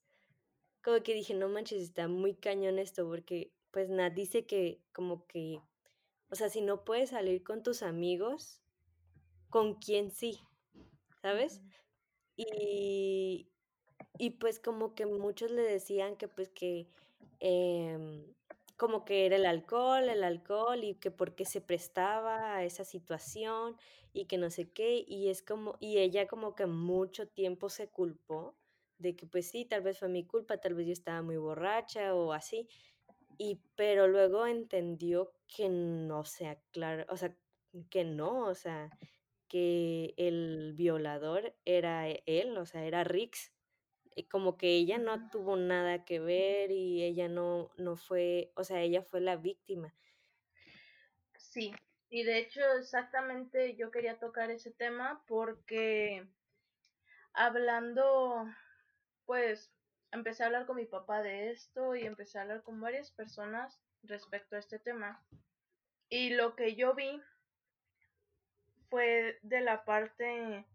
como 0.84 1.02
que 1.04 1.14
dije, 1.14 1.34
no 1.34 1.50
manches, 1.50 1.84
está 1.84 2.08
muy 2.08 2.36
cañón 2.36 2.80
esto, 2.80 3.08
porque 3.08 3.52
pues 3.72 3.90
Nat 3.90 4.14
dice 4.14 4.46
que 4.46 4.82
como 4.94 5.28
que, 5.28 5.62
o 6.32 6.36
sea, 6.36 6.50
si 6.50 6.62
no 6.62 6.86
puedes 6.86 7.12
salir 7.12 7.44
con 7.44 7.64
tus 7.64 7.84
amigos, 7.84 8.62
¿con 9.50 9.76
quién 9.76 10.12
sí? 10.12 10.40
¿Sabes? 11.22 11.62
Y, 12.38 13.50
y 14.18 14.32
pues 14.32 14.60
como 14.60 14.96
que 14.96 15.06
muchos 15.06 15.52
le 15.52 15.64
decían 15.64 16.18
que 16.18 16.28
pues 16.28 16.50
que 16.50 16.88
em, 17.40 18.26
como 18.78 19.06
que 19.06 19.26
era 19.26 19.36
el 19.38 19.46
alcohol, 19.46 20.10
el 20.10 20.24
alcohol 20.24 20.84
y 20.84 20.96
que 20.96 21.12
por 21.12 21.36
qué 21.36 21.46
se 21.46 21.62
prestaba 21.62 22.56
a 22.56 22.64
esa 22.64 22.84
situación 22.86 23.76
y 24.14 24.26
que 24.26 24.38
no 24.38 24.50
sé 24.52 24.70
qué 24.72 25.04
y 25.08 25.30
es 25.30 25.42
como 25.44 25.76
y 25.80 25.98
ella 25.98 26.28
como 26.28 26.56
que 26.56 26.68
mucho 26.68 27.28
tiempo 27.28 27.70
se 27.70 27.90
culpó 27.90 28.56
de 29.00 29.16
que 29.16 29.26
pues 29.28 29.50
sí, 29.50 29.66
tal 29.66 29.82
vez 29.82 30.00
fue 30.00 30.10
mi 30.10 30.26
culpa, 30.26 30.58
tal 30.60 30.76
vez 30.76 30.88
yo 30.88 30.94
estaba 30.94 31.22
muy 31.22 31.38
borracha 31.38 32.16
o 32.16 32.34
así 32.34 32.68
y 33.38 33.62
pero 33.76 34.08
luego 34.08 34.48
entendió 34.48 35.34
que 35.48 35.70
no 35.70 36.24
sea 36.26 36.60
claro, 36.72 37.06
o 37.10 37.18
sea, 37.18 37.36
que 37.90 38.04
no, 38.04 38.46
o 38.48 38.56
sea, 38.56 38.90
que 39.48 40.14
el 40.18 40.74
violador 40.76 41.56
era 41.66 42.08
él, 42.10 42.58
o 42.58 42.66
sea, 42.66 42.86
era 42.86 43.04
Rix 43.04 43.52
como 44.26 44.58
que 44.58 44.76
ella 44.76 44.98
no 44.98 45.30
tuvo 45.30 45.56
nada 45.56 46.06
que 46.06 46.20
ver 46.20 46.72
y 46.72 47.04
ella 47.04 47.28
no, 47.28 47.72
no 47.78 47.96
fue, 47.96 48.52
o 48.56 48.64
sea, 48.64 48.82
ella 48.82 49.02
fue 49.02 49.22
la 49.22 49.36
víctima. 49.36 49.94
Sí, 51.38 51.74
y 52.10 52.24
de 52.24 52.40
hecho 52.40 52.62
exactamente 52.80 53.76
yo 53.76 53.92
quería 53.92 54.20
tocar 54.20 54.50
ese 54.52 54.72
tema 54.72 55.24
porque 55.28 56.28
hablando, 57.34 58.46
pues 59.26 59.72
empecé 60.12 60.44
a 60.44 60.48
hablar 60.48 60.66
con 60.66 60.78
mi 60.78 60.86
papá 60.86 61.22
de 61.22 61.52
esto 61.52 61.96
y 61.96 62.04
empecé 62.06 62.38
a 62.38 62.44
hablar 62.44 62.64
con 62.64 62.82
varias 62.82 63.12
personas 63.12 63.80
respecto 64.04 64.56
a 64.56 64.60
este 64.60 64.80
tema. 64.80 65.24
Y 66.10 66.32
lo 66.32 66.56
que 66.56 66.76
yo 66.76 66.96
vi 66.96 67.22
fue 68.90 69.40
de 69.42 69.62
la 69.62 69.84
parte 69.84 70.66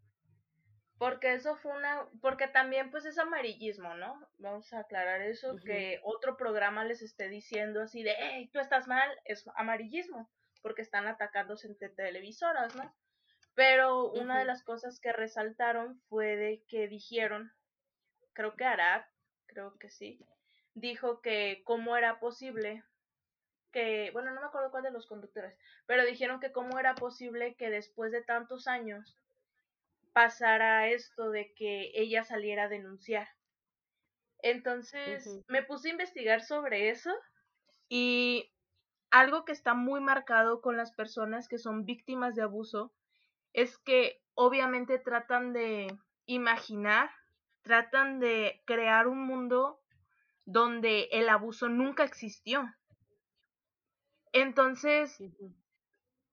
porque 1.02 1.32
eso 1.32 1.56
fue 1.56 1.72
una, 1.72 2.08
porque 2.20 2.46
también 2.46 2.92
pues 2.92 3.04
es 3.06 3.18
amarillismo, 3.18 3.92
¿no? 3.94 4.24
Vamos 4.38 4.72
a 4.72 4.78
aclarar 4.78 5.20
eso, 5.20 5.56
que 5.64 5.98
otro 6.04 6.36
programa 6.36 6.84
les 6.84 7.02
esté 7.02 7.28
diciendo 7.28 7.82
así 7.82 8.04
de, 8.04 8.14
hey, 8.16 8.48
tú 8.52 8.60
estás 8.60 8.86
mal, 8.86 9.10
es 9.24 9.44
amarillismo, 9.56 10.30
porque 10.62 10.82
están 10.82 11.08
atacándose 11.08 11.66
entre 11.66 11.88
televisoras, 11.88 12.76
¿no? 12.76 12.94
Pero 13.56 14.12
una 14.12 14.38
de 14.38 14.44
las 14.44 14.62
cosas 14.62 15.00
que 15.00 15.12
resaltaron 15.12 16.00
fue 16.08 16.36
de 16.36 16.62
que 16.68 16.86
dijeron, 16.86 17.52
creo 18.32 18.54
que 18.54 18.64
Arad, 18.64 19.02
creo 19.46 19.76
que 19.80 19.90
sí, 19.90 20.24
dijo 20.74 21.20
que 21.20 21.62
cómo 21.64 21.96
era 21.96 22.20
posible 22.20 22.84
que, 23.72 24.12
bueno, 24.12 24.32
no 24.32 24.40
me 24.40 24.46
acuerdo 24.46 24.70
cuál 24.70 24.84
de 24.84 24.92
los 24.92 25.08
conductores, 25.08 25.58
pero 25.84 26.04
dijeron 26.04 26.38
que 26.38 26.52
cómo 26.52 26.78
era 26.78 26.94
posible 26.94 27.56
que 27.56 27.70
después 27.70 28.12
de 28.12 28.22
tantos 28.22 28.68
años 28.68 29.18
pasara 30.12 30.88
esto 30.88 31.30
de 31.30 31.52
que 31.54 31.90
ella 31.94 32.24
saliera 32.24 32.64
a 32.64 32.68
denunciar. 32.68 33.28
Entonces 34.38 35.40
me 35.48 35.62
puse 35.62 35.88
a 35.88 35.92
investigar 35.92 36.42
sobre 36.42 36.90
eso 36.90 37.10
y 37.88 38.52
algo 39.10 39.44
que 39.44 39.52
está 39.52 39.74
muy 39.74 40.00
marcado 40.00 40.60
con 40.60 40.76
las 40.76 40.92
personas 40.92 41.48
que 41.48 41.58
son 41.58 41.84
víctimas 41.84 42.34
de 42.34 42.42
abuso 42.42 42.92
es 43.52 43.78
que 43.78 44.20
obviamente 44.34 44.98
tratan 44.98 45.52
de 45.52 45.86
imaginar, 46.26 47.10
tratan 47.62 48.18
de 48.18 48.62
crear 48.64 49.06
un 49.06 49.20
mundo 49.26 49.80
donde 50.44 51.08
el 51.12 51.28
abuso 51.28 51.68
nunca 51.68 52.04
existió. 52.04 52.64
Entonces 54.32 55.22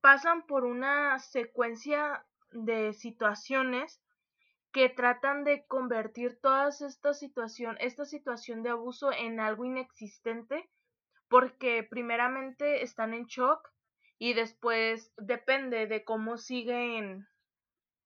pasan 0.01 0.48
por 0.48 0.63
una 0.63 1.19
secuencia 1.19 2.25
de 2.51 2.94
situaciones 2.94 4.01
que 4.72 4.89
tratan 4.89 5.44
de 5.44 5.65
convertir 5.65 6.39
toda 6.41 6.70
esta 6.70 7.13
situación, 7.13 7.77
esta 7.79 8.06
situación 8.06 8.62
de 8.62 8.70
abuso 8.70 9.12
en 9.12 9.39
algo 9.39 9.65
inexistente, 9.65 10.70
porque 11.27 11.84
primeramente 11.84 12.84
están 12.84 13.13
en 13.13 13.25
shock 13.25 13.68
y 14.18 14.34
después 14.34 15.12
depende 15.18 15.88
de 15.88 16.03
cómo 16.03 16.38
siguen 16.38 17.27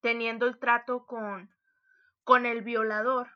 teniendo 0.00 0.46
el 0.46 0.58
trato 0.58 1.06
con, 1.06 1.50
con 2.22 2.46
el 2.46 2.62
violador 2.62 3.28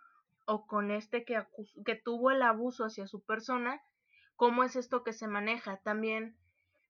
o 0.47 0.67
con 0.67 0.91
este 0.91 1.25
que, 1.25 1.45
que 1.85 1.97
tuvo 1.97 2.31
el 2.31 2.43
abuso 2.43 2.85
hacia 2.85 3.07
su 3.07 3.23
persona, 3.25 3.83
cómo 4.37 4.65
es 4.65 4.77
esto 4.77 5.03
que 5.03 5.13
se 5.13 5.29
maneja. 5.29 5.79
También 5.79 6.37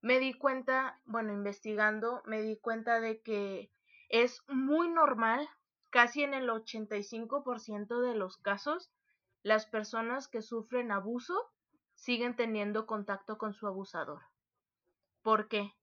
me 0.01 0.21
di 0.21 0.35
cuenta, 0.35 1.01
bueno, 1.07 1.33
investigando, 1.33 2.23
me 2.27 2.43
di 2.43 2.57
cuenta 2.59 3.01
de 3.01 3.21
que 3.23 3.71
es 4.09 4.43
muy 4.49 4.89
normal, 4.89 5.49
casi 5.91 6.23
en 6.23 6.35
el 6.35 6.49
85% 6.49 8.01
de 8.01 8.15
los 8.15 8.37
casos, 8.37 8.91
las 9.43 9.67
personas 9.67 10.29
que 10.29 10.43
sufren 10.43 10.93
abuso 10.93 11.51
siguen 11.95 12.37
teniendo 12.37 12.87
contacto 12.87 13.39
con 13.39 13.55
su 13.55 13.67
abusador. 13.67 14.23
¿Por 15.23 15.49
qué? 15.49 15.75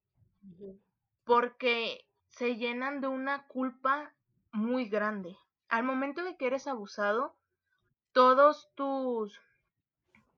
Porque 1.24 2.08
se 2.30 2.56
llenan 2.56 3.02
de 3.02 3.08
una 3.08 3.48
culpa 3.48 4.14
muy 4.52 4.88
grande. 4.88 5.38
Al 5.70 5.84
momento 5.84 6.24
de 6.24 6.38
que 6.38 6.48
eres 6.48 6.68
abusado, 6.68 7.36
todos 8.12 8.70
tus 8.76 9.40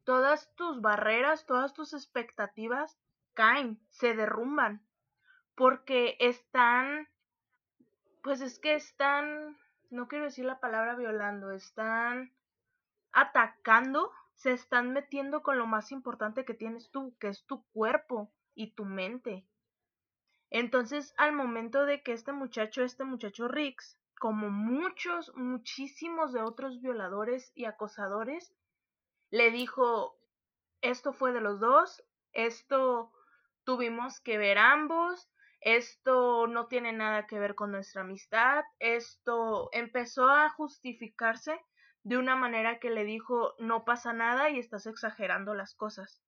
todas 0.03 0.50
tus 0.56 0.79
barreras, 0.79 1.46
todas 1.46 1.74
tus 1.74 1.94
expectativas 1.94 2.98
caen, 3.34 3.77
se 3.89 4.15
derrumban, 4.15 4.82
porque 5.53 6.15
están 6.20 7.10
pues 8.27 8.41
es 8.41 8.60
que 8.60 8.75
están, 8.75 9.57
no 9.89 10.10
quiero 10.10 10.25
decir 10.25 10.43
la 10.43 10.60
palabra 10.60 10.96
violando, 10.96 11.51
están 11.51 12.34
atacando, 13.13 14.12
se 14.34 14.51
están 14.51 14.91
metiendo 14.91 15.41
con 15.43 15.57
lo 15.57 15.65
más 15.65 15.93
importante 15.93 16.43
que 16.43 16.53
tienes 16.53 16.91
tú, 16.91 17.15
que 17.22 17.29
es 17.29 17.46
tu 17.46 17.63
cuerpo 17.72 18.29
y 18.53 18.72
tu 18.72 18.84
mente. 18.84 19.48
Entonces, 20.50 21.13
al 21.15 21.31
momento 21.31 21.86
de 21.86 22.03
que 22.03 22.12
este 22.12 22.34
muchacho, 22.34 22.84
este 22.84 23.05
muchacho 23.05 23.48
Rix, 23.48 23.98
como 24.19 24.50
muchos, 24.50 25.34
muchísimos 25.38 26.34
de 26.34 26.41
otros 26.41 26.81
violadores 26.81 27.53
y 27.55 27.63
acosadores, 27.63 28.53
le 29.29 29.51
dijo, 29.51 30.17
esto 30.81 31.13
fue 31.13 31.31
de 31.31 31.39
los 31.39 31.62
dos, 31.62 32.03
esto 32.34 33.13
tuvimos 33.63 34.19
que 34.19 34.38
ver 34.38 34.57
ambos, 34.57 35.29
esto 35.61 36.47
no 36.47 36.67
tiene 36.67 36.93
nada 36.93 37.27
que 37.27 37.39
ver 37.39 37.55
con 37.55 37.71
nuestra 37.71 38.01
amistad, 38.01 38.63
esto 38.79 39.69
empezó 39.71 40.29
a 40.29 40.49
justificarse 40.49 41.59
de 42.03 42.17
una 42.17 42.35
manera 42.35 42.79
que 42.79 42.89
le 42.89 43.03
dijo 43.03 43.53
no 43.59 43.83
pasa 43.83 44.13
nada 44.13 44.49
y 44.49 44.59
estás 44.59 44.85
exagerando 44.85 45.53
las 45.53 45.75
cosas. 45.75 46.21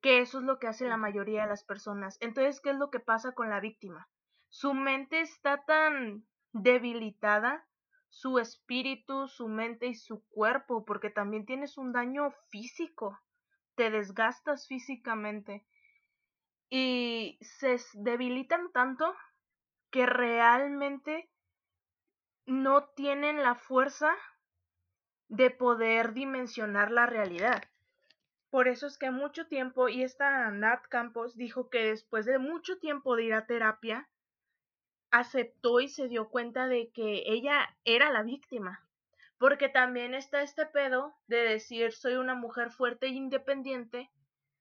Que 0.00 0.20
eso 0.20 0.38
es 0.38 0.44
lo 0.44 0.58
que 0.58 0.66
hace 0.66 0.88
la 0.88 0.96
mayoría 0.96 1.42
de 1.42 1.48
las 1.48 1.64
personas. 1.64 2.18
Entonces, 2.20 2.60
¿qué 2.60 2.70
es 2.70 2.76
lo 2.76 2.90
que 2.90 3.00
pasa 3.00 3.32
con 3.32 3.48
la 3.50 3.60
víctima? 3.60 4.08
Su 4.48 4.74
mente 4.74 5.20
está 5.20 5.64
tan 5.64 6.26
debilitada, 6.52 7.66
su 8.08 8.38
espíritu, 8.38 9.28
su 9.28 9.48
mente 9.48 9.86
y 9.86 9.94
su 9.94 10.22
cuerpo, 10.28 10.84
porque 10.84 11.08
también 11.08 11.46
tienes 11.46 11.78
un 11.78 11.92
daño 11.92 12.32
físico, 12.50 13.18
te 13.74 13.90
desgastas 13.90 14.66
físicamente 14.66 15.64
y 16.74 17.36
se 17.42 17.76
debilitan 17.92 18.72
tanto 18.72 19.14
que 19.90 20.06
realmente 20.06 21.28
no 22.46 22.84
tienen 22.96 23.42
la 23.42 23.56
fuerza 23.56 24.16
de 25.28 25.50
poder 25.50 26.14
dimensionar 26.14 26.90
la 26.90 27.04
realidad. 27.04 27.62
por 28.48 28.68
eso 28.68 28.86
es 28.86 28.96
que 28.96 29.10
mucho 29.10 29.46
tiempo, 29.48 29.90
y 29.90 30.02
esta 30.02 30.50
Nat 30.50 30.86
Campos 30.88 31.36
dijo 31.36 31.68
que 31.68 31.84
después 31.84 32.24
de 32.24 32.38
mucho 32.38 32.78
tiempo 32.78 33.16
de 33.16 33.24
ir 33.24 33.34
a 33.34 33.46
terapia, 33.46 34.08
aceptó 35.10 35.78
y 35.80 35.88
se 35.88 36.08
dio 36.08 36.30
cuenta 36.30 36.68
de 36.68 36.90
que 36.90 37.24
ella 37.26 37.76
era 37.84 38.10
la 38.10 38.22
víctima. 38.22 38.82
Porque 39.36 39.68
también 39.68 40.14
está 40.14 40.40
este 40.40 40.64
pedo 40.64 41.14
de 41.26 41.36
decir 41.36 41.92
soy 41.92 42.14
una 42.14 42.34
mujer 42.34 42.70
fuerte 42.70 43.06
e 43.06 43.10
independiente, 43.10 44.10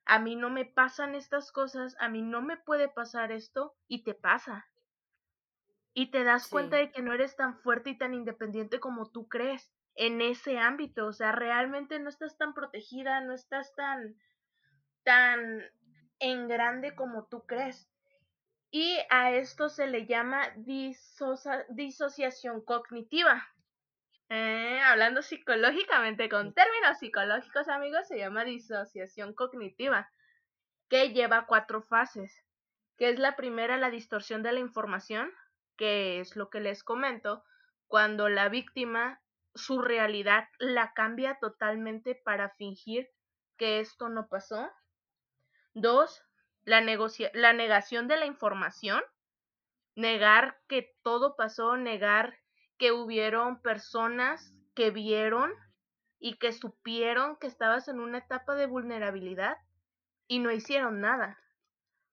a 0.06 0.20
mí 0.20 0.36
no 0.36 0.50
me 0.50 0.66
pasan 0.66 1.16
estas 1.16 1.52
cosas, 1.52 1.96
a 2.00 2.10
mí 2.10 2.22
no 2.22 2.42
me 2.42 2.58
puede 2.58 2.90
pasar 2.90 3.32
esto 3.32 3.76
y 3.88 4.04
te 4.04 4.14
pasa. 4.14 4.68
Y 5.94 6.12
te 6.12 6.24
das 6.24 6.48
cuenta 6.48 6.78
de 6.78 6.92
que 6.92 7.02
no 7.02 7.14
eres 7.14 7.36
tan 7.36 7.58
fuerte 7.60 7.92
y 7.92 7.98
tan 7.98 8.14
independiente 8.14 8.80
como 8.80 9.12
tú 9.12 9.28
crees 9.28 9.72
en 9.96 10.22
ese 10.22 10.58
ámbito, 10.58 11.08
o 11.08 11.14
sea, 11.14 11.32
realmente 11.32 12.00
no 12.00 12.10
estás 12.10 12.38
tan 12.38 12.54
protegida, 12.54 13.22
no 13.22 13.34
estás 13.34 13.76
tan 13.76 14.16
tan 15.04 15.64
en 16.20 16.48
grande 16.48 16.96
como 16.96 17.26
tú 17.26 17.46
crees. 17.46 17.90
Y 18.70 18.98
a 19.10 19.32
esto 19.32 19.70
se 19.70 19.88
le 19.88 20.06
llama 20.06 20.44
disociación 21.70 22.62
cognitiva. 22.62 23.46
Eh, 24.34 24.80
hablando 24.86 25.22
psicológicamente, 25.22 26.30
con 26.30 26.54
términos 26.54 27.00
psicológicos, 27.00 27.68
amigos, 27.68 28.08
se 28.08 28.18
llama 28.18 28.46
disociación 28.46 29.34
cognitiva, 29.34 30.10
que 30.88 31.12
lleva 31.12 31.46
cuatro 31.46 31.82
fases, 31.82 32.34
que 32.98 33.10
es 33.10 33.20
la 33.20 33.36
primera, 33.36 33.76
la 33.76 33.90
distorsión 33.90 34.42
de 34.42 34.54
la 34.54 34.62
información, 34.62 35.34
que 35.76 36.22
es 36.22 36.38
lo 36.38 36.50
que 36.50 36.62
les 36.62 36.82
comento, 36.82 37.44
cuando 37.88 38.30
la 38.30 38.48
víctima 38.48 39.20
su 39.54 39.82
realidad 39.82 40.48
la 40.60 40.94
cambia 40.94 41.38
totalmente 41.42 42.16
para 42.16 42.52
fingir 42.52 43.10
que 43.58 43.82
esto 43.82 44.08
no 44.08 44.30
pasó. 44.30 44.72
Dos, 45.74 46.24
la, 46.64 46.80
la 46.80 47.52
negación 47.52 48.08
de 48.08 48.16
la 48.16 48.26
información, 48.28 49.04
negar 49.96 50.58
que 50.70 50.96
todo 51.04 51.36
pasó, 51.36 51.76
negar 51.76 52.41
que 52.82 52.92
hubieron 52.92 53.62
personas 53.62 54.56
que 54.74 54.90
vieron 54.90 55.54
y 56.18 56.38
que 56.40 56.52
supieron 56.52 57.38
que 57.38 57.46
estabas 57.46 57.88
en 57.88 58.00
una 58.00 58.18
etapa 58.18 58.56
de 58.56 58.66
vulnerabilidad 58.66 59.56
y 60.28 60.40
no 60.40 60.50
hicieron 60.50 61.00
nada. 61.00 61.40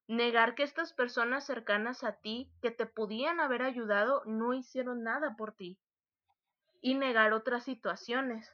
Negar 0.09 0.55
que 0.55 0.65
estas 0.65 0.93
personas 0.93 1.47
cercanas 1.47 2.05
a 2.05 2.21
ti 2.21 2.53
que 2.61 2.71
te 2.71 2.85
podían 2.85 3.41
haber 3.41 3.63
ayudado 3.63 4.23
no 4.27 4.53
hicieron 4.53 5.03
nada 5.03 5.37
por 5.39 5.53
ti. 5.53 5.79
Y 6.83 6.97
negar 6.97 7.33
otras 7.33 7.65
situaciones. 7.65 8.53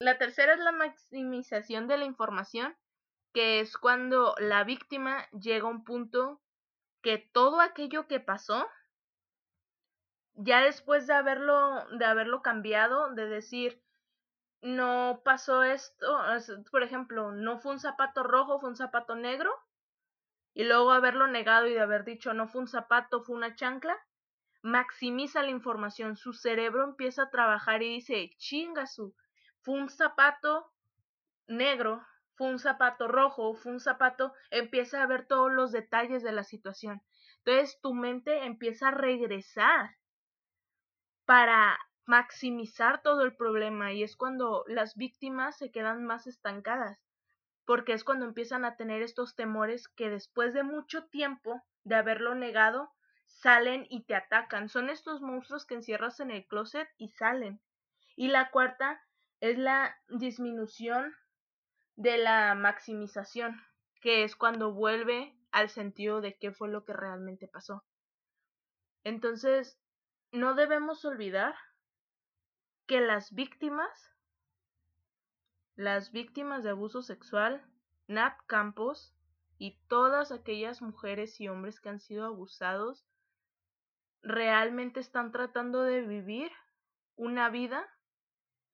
La 0.00 0.18
tercera 0.18 0.54
es 0.54 0.58
la 0.58 0.72
maximización 0.72 1.86
de 1.86 1.96
la 1.96 2.06
información, 2.06 2.74
que 3.32 3.60
es 3.60 3.78
cuando 3.78 4.34
la 4.40 4.64
víctima 4.64 5.28
llega 5.30 5.68
a 5.68 5.70
un 5.70 5.84
punto 5.84 6.40
que 7.02 7.18
todo 7.18 7.60
aquello 7.60 8.08
que 8.08 8.18
pasó 8.18 8.66
ya 10.34 10.60
después 10.60 11.06
de 11.06 11.14
haberlo, 11.14 11.86
de 11.98 12.04
haberlo 12.04 12.42
cambiado, 12.42 13.12
de 13.14 13.26
decir, 13.26 13.82
no 14.60 15.22
pasó 15.24 15.62
esto, 15.64 16.18
por 16.70 16.82
ejemplo, 16.82 17.32
no 17.32 17.58
fue 17.58 17.72
un 17.72 17.80
zapato 17.80 18.22
rojo, 18.22 18.60
fue 18.60 18.70
un 18.70 18.76
zapato 18.76 19.14
negro, 19.16 19.52
y 20.54 20.64
luego 20.64 20.92
haberlo 20.92 21.26
negado 21.26 21.66
y 21.66 21.74
de 21.74 21.80
haber 21.80 22.04
dicho, 22.04 22.32
no 22.34 22.46
fue 22.46 22.60
un 22.60 22.68
zapato, 22.68 23.22
fue 23.22 23.36
una 23.36 23.54
chancla, 23.54 23.98
maximiza 24.62 25.42
la 25.42 25.50
información, 25.50 26.16
su 26.16 26.32
cerebro 26.32 26.84
empieza 26.84 27.24
a 27.24 27.30
trabajar 27.30 27.82
y 27.82 27.94
dice, 27.94 28.30
chingasu, 28.36 29.14
fue 29.60 29.74
un 29.74 29.88
zapato 29.88 30.72
negro, 31.46 32.04
fue 32.34 32.48
un 32.48 32.58
zapato 32.58 33.08
rojo, 33.08 33.54
fue 33.54 33.72
un 33.72 33.80
zapato, 33.80 34.32
empieza 34.50 35.02
a 35.02 35.06
ver 35.06 35.26
todos 35.26 35.50
los 35.50 35.72
detalles 35.72 36.22
de 36.22 36.32
la 36.32 36.44
situación. 36.44 37.02
Entonces 37.38 37.80
tu 37.80 37.94
mente 37.94 38.44
empieza 38.44 38.88
a 38.88 38.92
regresar 38.92 39.96
para 41.32 41.78
maximizar 42.04 43.00
todo 43.00 43.22
el 43.22 43.34
problema 43.34 43.94
y 43.94 44.02
es 44.02 44.16
cuando 44.16 44.66
las 44.68 44.96
víctimas 44.96 45.56
se 45.56 45.70
quedan 45.70 46.04
más 46.04 46.26
estancadas, 46.26 47.00
porque 47.64 47.94
es 47.94 48.04
cuando 48.04 48.26
empiezan 48.26 48.66
a 48.66 48.76
tener 48.76 49.00
estos 49.00 49.34
temores 49.34 49.88
que 49.88 50.10
después 50.10 50.52
de 50.52 50.62
mucho 50.62 51.06
tiempo 51.06 51.62
de 51.84 51.94
haberlo 51.94 52.34
negado, 52.34 52.92
salen 53.24 53.86
y 53.88 54.04
te 54.04 54.14
atacan. 54.14 54.68
Son 54.68 54.90
estos 54.90 55.22
monstruos 55.22 55.64
que 55.64 55.76
encierras 55.76 56.20
en 56.20 56.32
el 56.32 56.46
closet 56.46 56.86
y 56.98 57.08
salen. 57.08 57.62
Y 58.14 58.28
la 58.28 58.50
cuarta 58.50 59.00
es 59.40 59.56
la 59.56 59.96
disminución 60.08 61.14
de 61.96 62.18
la 62.18 62.54
maximización, 62.54 63.58
que 64.02 64.24
es 64.24 64.36
cuando 64.36 64.74
vuelve 64.74 65.34
al 65.50 65.70
sentido 65.70 66.20
de 66.20 66.36
qué 66.36 66.52
fue 66.52 66.68
lo 66.68 66.84
que 66.84 66.92
realmente 66.92 67.48
pasó. 67.48 67.86
Entonces, 69.02 69.78
no 70.32 70.54
debemos 70.54 71.04
olvidar 71.04 71.54
que 72.86 73.00
las 73.00 73.32
víctimas, 73.32 74.16
las 75.76 76.10
víctimas 76.10 76.64
de 76.64 76.70
abuso 76.70 77.02
sexual, 77.02 77.62
Nat 78.08 78.36
Campos 78.46 79.14
y 79.58 79.78
todas 79.88 80.32
aquellas 80.32 80.80
mujeres 80.82 81.38
y 81.40 81.48
hombres 81.48 81.80
que 81.80 81.90
han 81.90 82.00
sido 82.00 82.24
abusados, 82.24 83.06
realmente 84.22 85.00
están 85.00 85.32
tratando 85.32 85.82
de 85.82 86.00
vivir 86.00 86.50
una 87.16 87.50
vida 87.50 87.86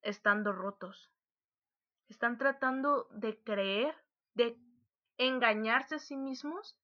estando 0.03 0.53
rotos. 0.53 1.11
Están 2.09 2.39
tratando 2.39 3.09
de 3.11 3.43
creer, 3.43 3.95
de 4.35 4.57
engañarse 5.19 5.97
a 5.97 5.99
sí 5.99 6.17
mismos 6.17 6.79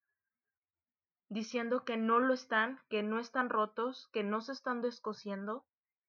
diciendo 1.29 1.85
que 1.85 1.97
no 1.97 2.19
lo 2.19 2.35
están, 2.35 2.81
que 2.89 3.03
no 3.03 3.19
están 3.19 3.49
rotos, 3.49 4.09
que 4.13 4.23
no 4.23 4.41
se 4.41 4.53
están 4.53 4.83
descosiendo 4.83 5.65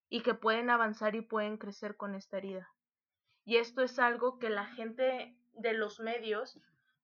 y 0.09 0.21
que 0.21 0.33
pueden 0.33 0.69
avanzar 0.69 1.15
y 1.15 1.21
pueden 1.21 1.57
crecer 1.57 1.97
con 1.97 2.15
esta 2.15 2.37
herida. 2.37 2.69
Y 3.43 3.57
esto 3.57 3.81
es 3.81 3.99
algo 3.99 4.39
que 4.39 4.49
la 4.49 4.65
gente 4.65 5.37
de 5.53 5.73
los 5.73 5.99
medios, 5.99 6.59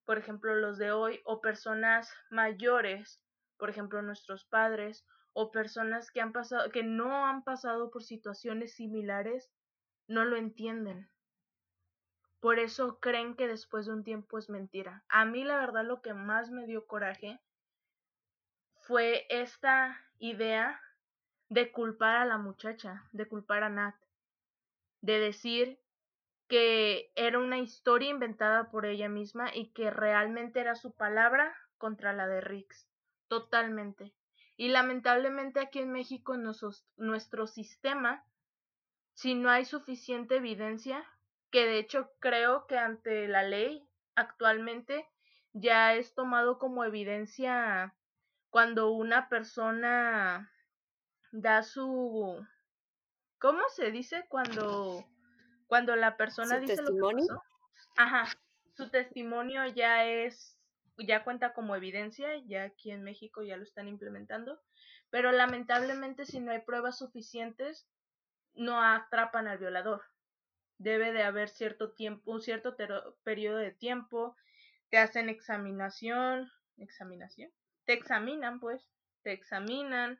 por 0.05 0.17
ejemplo 0.17 0.55
los 0.55 0.77
de 0.77 0.91
hoy, 0.91 1.21
o 1.23 1.41
personas 1.41 2.11
mayores, 2.29 3.21
por 3.57 3.69
ejemplo 3.69 4.01
nuestros 4.01 4.45
padres, 4.45 5.05
o 5.33 5.51
personas 5.51 6.11
que 6.11 6.19
han 6.19 6.33
pasado, 6.33 6.69
que 6.71 6.83
no 6.83 7.25
han 7.25 7.43
pasado 7.43 7.91
por 7.91 8.03
situaciones 8.03 8.73
similares, 8.73 9.51
no 10.07 10.25
lo 10.25 10.35
entienden. 10.35 11.09
Por 12.39 12.59
eso 12.59 12.99
creen 12.99 13.35
que 13.35 13.47
después 13.47 13.85
de 13.85 13.93
un 13.93 14.03
tiempo 14.03 14.37
es 14.39 14.49
mentira. 14.49 15.03
A 15.09 15.25
mí 15.25 15.43
la 15.43 15.57
verdad 15.57 15.85
lo 15.85 16.01
que 16.01 16.13
más 16.13 16.49
me 16.49 16.65
dio 16.65 16.87
coraje 16.87 17.39
fue 18.91 19.25
esta 19.29 19.97
idea 20.19 20.77
de 21.47 21.71
culpar 21.71 22.17
a 22.17 22.25
la 22.25 22.37
muchacha, 22.37 23.07
de 23.13 23.25
culpar 23.25 23.63
a 23.63 23.69
Nat, 23.69 23.95
de 24.99 25.17
decir 25.17 25.79
que 26.49 27.09
era 27.15 27.39
una 27.39 27.59
historia 27.59 28.09
inventada 28.09 28.69
por 28.69 28.85
ella 28.85 29.07
misma 29.07 29.55
y 29.55 29.71
que 29.71 29.91
realmente 29.91 30.59
era 30.59 30.75
su 30.75 30.93
palabra 30.93 31.55
contra 31.77 32.11
la 32.11 32.27
de 32.27 32.41
Rix, 32.41 32.89
totalmente. 33.29 34.13
Y 34.57 34.67
lamentablemente 34.67 35.61
aquí 35.61 35.79
en 35.79 35.93
México 35.93 36.35
nuestro 36.97 37.47
sistema, 37.47 38.25
si 39.13 39.35
no 39.35 39.49
hay 39.49 39.63
suficiente 39.63 40.35
evidencia, 40.35 41.01
que 41.49 41.65
de 41.65 41.79
hecho 41.79 42.11
creo 42.19 42.67
que 42.67 42.77
ante 42.77 43.29
la 43.29 43.43
ley 43.43 43.87
actualmente 44.15 45.07
ya 45.53 45.95
es 45.95 46.13
tomado 46.13 46.59
como 46.59 46.83
evidencia 46.83 47.95
cuando 48.51 48.91
una 48.91 49.29
persona 49.29 50.51
da 51.31 51.63
su 51.63 52.45
¿cómo 53.39 53.61
se 53.69 53.91
dice 53.91 54.25
cuando 54.27 55.03
cuando 55.67 55.95
la 55.95 56.17
persona 56.17 56.59
dice 56.59 56.75
testimonio? 56.75 57.25
lo 57.33 57.39
que 57.39 57.51
Ajá, 57.97 58.25
su 58.75 58.89
testimonio 58.89 59.65
ya 59.67 60.05
es 60.05 60.57
ya 60.97 61.23
cuenta 61.23 61.53
como 61.53 61.75
evidencia, 61.75 62.29
ya 62.45 62.63
aquí 62.63 62.91
en 62.91 63.03
México 63.03 63.41
ya 63.41 63.57
lo 63.57 63.63
están 63.63 63.87
implementando, 63.87 64.61
pero 65.09 65.31
lamentablemente 65.31 66.25
si 66.25 66.39
no 66.39 66.51
hay 66.51 66.59
pruebas 66.59 66.97
suficientes 66.99 67.87
no 68.53 68.83
atrapan 68.83 69.47
al 69.47 69.57
violador. 69.57 70.03
Debe 70.77 71.13
de 71.13 71.23
haber 71.23 71.49
cierto 71.49 71.93
tiempo, 71.93 72.31
un 72.31 72.41
cierto 72.41 72.75
periodo 73.23 73.57
de 73.57 73.71
tiempo, 73.71 74.35
te 74.89 74.97
hacen 74.97 75.29
examinación, 75.29 76.51
examinación, 76.77 77.51
te 77.85 77.93
examinan, 77.93 78.59
pues, 78.59 78.87
te 79.23 79.31
examinan 79.31 80.19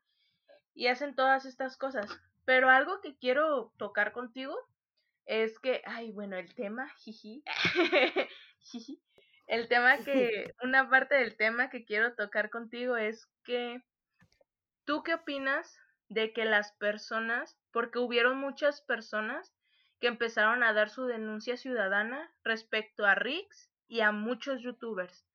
y 0.73 0.87
hacen 0.87 1.15
todas 1.15 1.45
estas 1.45 1.77
cosas. 1.77 2.09
Pero 2.45 2.69
algo 2.69 3.01
que 3.01 3.15
quiero 3.17 3.71
tocar 3.77 4.11
contigo 4.11 4.57
es 5.25 5.59
que, 5.59 5.81
ay, 5.85 6.11
bueno, 6.11 6.37
el 6.37 6.53
tema, 6.55 6.89
jiji, 6.97 7.43
el 9.47 9.67
tema 9.67 9.97
que, 9.99 10.53
una 10.63 10.89
parte 10.89 11.15
del 11.15 11.37
tema 11.37 11.69
que 11.69 11.85
quiero 11.85 12.15
tocar 12.15 12.49
contigo 12.49 12.97
es 12.97 13.27
que, 13.43 13.83
¿tú 14.85 15.03
qué 15.03 15.13
opinas 15.13 15.77
de 16.09 16.33
que 16.33 16.45
las 16.45 16.73
personas, 16.73 17.57
porque 17.71 17.99
hubieron 17.99 18.37
muchas 18.37 18.81
personas 18.81 19.53
que 19.99 20.07
empezaron 20.07 20.63
a 20.63 20.73
dar 20.73 20.89
su 20.89 21.05
denuncia 21.05 21.55
ciudadana 21.55 22.33
respecto 22.43 23.05
a 23.05 23.15
Rix 23.15 23.71
y 23.87 24.01
a 24.01 24.11
muchos 24.11 24.61
youtubers 24.61 25.25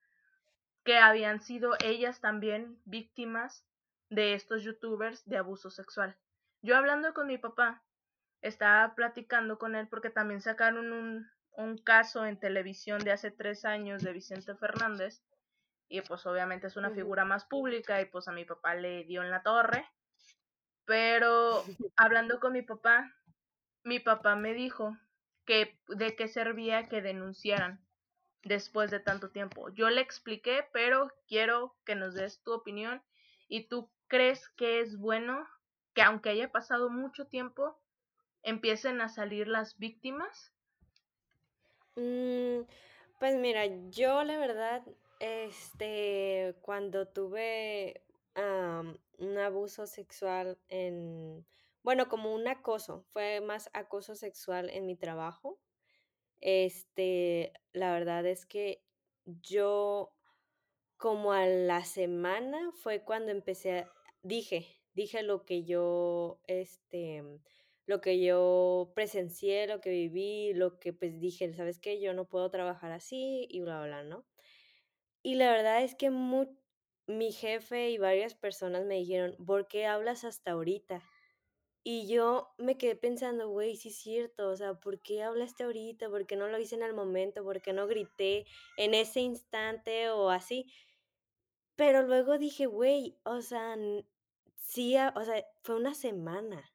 que 0.86 0.98
habían 0.98 1.40
sido 1.40 1.72
ellas 1.84 2.20
también 2.20 2.80
víctimas 2.84 3.66
de 4.08 4.34
estos 4.34 4.62
youtubers 4.62 5.28
de 5.28 5.36
abuso 5.36 5.68
sexual. 5.68 6.16
Yo 6.62 6.76
hablando 6.76 7.12
con 7.12 7.26
mi 7.26 7.38
papá, 7.38 7.82
estaba 8.40 8.94
platicando 8.94 9.58
con 9.58 9.74
él 9.74 9.88
porque 9.88 10.10
también 10.10 10.40
sacaron 10.40 10.92
un, 10.92 11.28
un 11.50 11.76
caso 11.76 12.24
en 12.24 12.38
televisión 12.38 13.00
de 13.00 13.10
hace 13.10 13.32
tres 13.32 13.64
años 13.64 14.04
de 14.04 14.12
Vicente 14.12 14.54
Fernández 14.54 15.24
y 15.88 16.02
pues 16.02 16.24
obviamente 16.24 16.68
es 16.68 16.76
una 16.76 16.90
figura 16.90 17.24
más 17.24 17.44
pública 17.46 18.00
y 18.00 18.04
pues 18.04 18.28
a 18.28 18.32
mi 18.32 18.44
papá 18.44 18.76
le 18.76 19.02
dio 19.04 19.22
en 19.22 19.30
la 19.32 19.42
torre. 19.42 19.84
Pero 20.84 21.64
hablando 21.96 22.38
con 22.38 22.52
mi 22.52 22.62
papá, 22.62 23.12
mi 23.82 23.98
papá 23.98 24.36
me 24.36 24.54
dijo 24.54 24.96
que 25.44 25.80
de 25.88 26.14
qué 26.14 26.28
servía 26.28 26.88
que 26.88 27.02
denunciaran 27.02 27.85
después 28.46 28.90
de 28.90 29.00
tanto 29.00 29.30
tiempo. 29.30 29.68
Yo 29.70 29.90
le 29.90 30.00
expliqué, 30.00 30.64
pero 30.72 31.12
quiero 31.26 31.74
que 31.84 31.94
nos 31.94 32.14
des 32.14 32.40
tu 32.42 32.52
opinión 32.52 33.02
y 33.48 33.68
tú 33.68 33.90
crees 34.06 34.48
que 34.50 34.80
es 34.80 34.96
bueno 34.96 35.46
que 35.94 36.02
aunque 36.02 36.30
haya 36.30 36.52
pasado 36.52 36.90
mucho 36.90 37.26
tiempo, 37.26 37.78
empiecen 38.42 39.00
a 39.00 39.08
salir 39.08 39.48
las 39.48 39.78
víctimas? 39.78 40.52
Mm, 41.96 42.60
pues 43.18 43.34
mira, 43.36 43.66
yo 43.88 44.22
la 44.22 44.38
verdad, 44.38 44.82
este, 45.18 46.54
cuando 46.60 47.08
tuve 47.08 48.02
un 49.18 49.38
abuso 49.38 49.86
sexual 49.86 50.58
en, 50.68 51.46
bueno, 51.82 52.08
como 52.08 52.34
un 52.34 52.46
acoso, 52.46 53.06
fue 53.12 53.40
más 53.40 53.70
acoso 53.72 54.14
sexual 54.14 54.68
en 54.68 54.84
mi 54.84 54.94
trabajo. 54.94 55.58
Este, 56.40 57.52
la 57.72 57.92
verdad 57.92 58.26
es 58.26 58.46
que 58.46 58.84
yo 59.24 60.12
como 60.96 61.32
a 61.32 61.46
la 61.46 61.84
semana 61.84 62.72
fue 62.72 63.04
cuando 63.04 63.32
empecé 63.32 63.80
a, 63.80 63.92
dije, 64.22 64.66
dije 64.94 65.22
lo 65.22 65.44
que 65.44 65.64
yo, 65.64 66.40
este, 66.46 67.22
lo 67.86 68.00
que 68.00 68.22
yo 68.24 68.92
presencié, 68.94 69.66
lo 69.66 69.80
que 69.80 69.90
viví, 69.90 70.54
lo 70.54 70.78
que 70.78 70.92
pues 70.92 71.20
dije, 71.20 71.52
¿sabes 71.54 71.78
qué? 71.78 72.00
Yo 72.00 72.14
no 72.14 72.28
puedo 72.28 72.50
trabajar 72.50 72.92
así 72.92 73.46
y 73.50 73.60
bla, 73.60 73.82
bla, 73.84 74.04
¿no? 74.04 74.26
Y 75.22 75.34
la 75.34 75.50
verdad 75.50 75.82
es 75.82 75.94
que 75.94 76.10
mi 76.10 77.32
jefe 77.32 77.90
y 77.90 77.98
varias 77.98 78.34
personas 78.34 78.84
me 78.84 78.96
dijeron, 78.96 79.36
¿por 79.44 79.68
qué 79.68 79.86
hablas 79.86 80.24
hasta 80.24 80.52
ahorita? 80.52 81.02
Y 81.88 82.08
yo 82.08 82.52
me 82.58 82.76
quedé 82.76 82.96
pensando, 82.96 83.48
güey, 83.48 83.76
sí 83.76 83.90
es 83.90 83.94
cierto, 83.94 84.48
o 84.48 84.56
sea, 84.56 84.74
¿por 84.74 84.98
qué 84.98 85.22
hablaste 85.22 85.62
ahorita? 85.62 86.10
¿Por 86.10 86.26
qué 86.26 86.34
no 86.34 86.48
lo 86.48 86.58
hice 86.58 86.74
en 86.74 86.82
el 86.82 86.94
momento? 86.94 87.44
¿Por 87.44 87.62
qué 87.62 87.72
no 87.72 87.86
grité 87.86 88.44
en 88.76 88.92
ese 88.92 89.20
instante 89.20 90.10
o 90.10 90.30
así? 90.30 90.66
Pero 91.76 92.02
luego 92.02 92.38
dije, 92.38 92.66
güey, 92.66 93.16
o 93.22 93.40
sea, 93.40 93.76
sí, 94.56 94.96
o 94.96 95.24
sea, 95.24 95.46
fue 95.62 95.76
una 95.76 95.94
semana. 95.94 96.72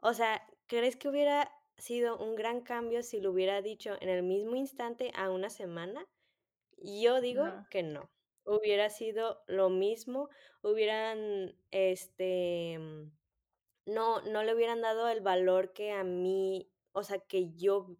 O 0.00 0.14
sea, 0.14 0.42
¿crees 0.66 0.96
que 0.96 1.10
hubiera 1.10 1.52
sido 1.76 2.16
un 2.16 2.34
gran 2.34 2.62
cambio 2.62 3.02
si 3.02 3.20
lo 3.20 3.32
hubiera 3.32 3.60
dicho 3.60 3.98
en 4.00 4.08
el 4.08 4.22
mismo 4.22 4.56
instante 4.56 5.12
a 5.14 5.28
una 5.28 5.50
semana? 5.50 6.06
Yo 6.78 7.20
digo 7.20 7.44
que 7.68 7.82
no. 7.82 8.08
Hubiera 8.46 8.88
sido 8.88 9.42
lo 9.46 9.68
mismo, 9.68 10.30
hubieran, 10.62 11.54
este, 11.70 13.10
no, 13.88 14.20
no 14.22 14.42
le 14.42 14.54
hubieran 14.54 14.80
dado 14.82 15.08
el 15.08 15.20
valor 15.20 15.72
que 15.72 15.92
a 15.92 16.04
mí, 16.04 16.70
o 16.92 17.02
sea, 17.02 17.18
que 17.18 17.52
yo, 17.54 17.96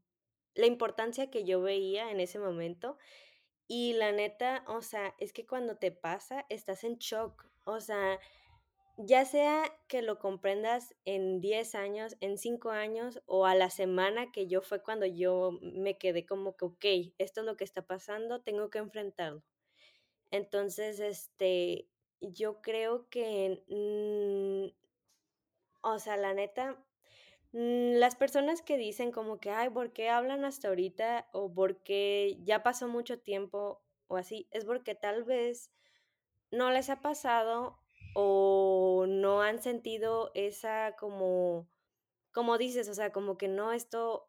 la 0.55 0.67
importancia 0.67 1.31
que 1.31 1.45
yo 1.45 1.61
veía 1.61 2.11
en 2.11 2.21
ese 2.21 2.39
momento. 2.39 2.99
Y 3.67 3.95
la 3.95 4.13
neta, 4.13 4.65
o 4.67 4.83
sea, 4.83 5.15
es 5.19 5.33
que 5.33 5.47
cuando 5.47 5.77
te 5.77 5.93
pasa, 5.93 6.47
estás 6.49 6.85
en 6.85 6.97
shock. 6.97 7.47
O 7.65 7.81
sea, 7.81 8.19
ya 8.97 9.25
sea 9.25 9.65
que 9.89 10.03
lo 10.03 10.19
comprendas 10.19 10.95
en 11.05 11.41
10 11.41 11.75
años, 11.75 12.17
en 12.21 12.39
5 12.39 12.71
años 12.71 13.23
o 13.27 13.47
a 13.47 13.55
la 13.55 13.71
semana 13.71 14.33
que 14.33 14.49
yo 14.49 14.63
fue 14.63 14.83
cuando 14.83 15.07
yo 15.07 15.59
me 15.63 15.99
quedé 15.99 16.27
como 16.27 16.57
que, 16.57 16.65
ok, 16.65 16.85
esto 17.19 17.41
es 17.41 17.47
lo 17.47 17.57
que 17.57 17.65
está 17.65 17.87
pasando, 17.87 18.43
tengo 18.43 18.71
que 18.71 18.79
enfrentarlo. 18.79 19.43
Entonces, 20.31 21.01
este, 21.01 21.89
yo 22.21 22.61
creo 22.61 23.09
que, 23.09 23.63
mm, 23.69 24.88
o 25.83 25.99
sea, 25.99 26.17
la 26.17 26.35
neta, 26.35 26.77
mm, 27.53 27.95
las 27.99 28.17
personas 28.17 28.63
que 28.63 28.77
dicen 28.79 29.13
como 29.13 29.41
que, 29.41 29.51
ay, 29.51 29.71
¿por 29.71 29.93
qué 29.93 30.09
hablan 30.11 30.45
hasta 30.45 30.69
ahorita? 30.69 31.29
O 31.33 31.53
porque 31.53 32.39
ya 32.45 32.63
pasó 32.63 32.89
mucho 32.89 33.21
tiempo 33.21 33.83
o 34.09 34.17
así, 34.17 34.49
es 34.51 34.65
porque 34.65 34.95
tal 34.95 35.25
vez 35.25 35.71
no 36.51 36.71
les 36.71 36.91
ha 36.91 37.01
pasado 37.01 37.79
o 38.15 39.07
no 39.09 39.43
han 39.43 39.63
sentido 39.63 40.31
esa 40.35 40.97
como, 40.97 41.69
como 42.33 42.59
dices, 42.59 42.89
o 42.89 42.95
sea, 42.95 43.13
como 43.13 43.39
que 43.39 43.49
no, 43.49 43.73
esto 43.73 44.29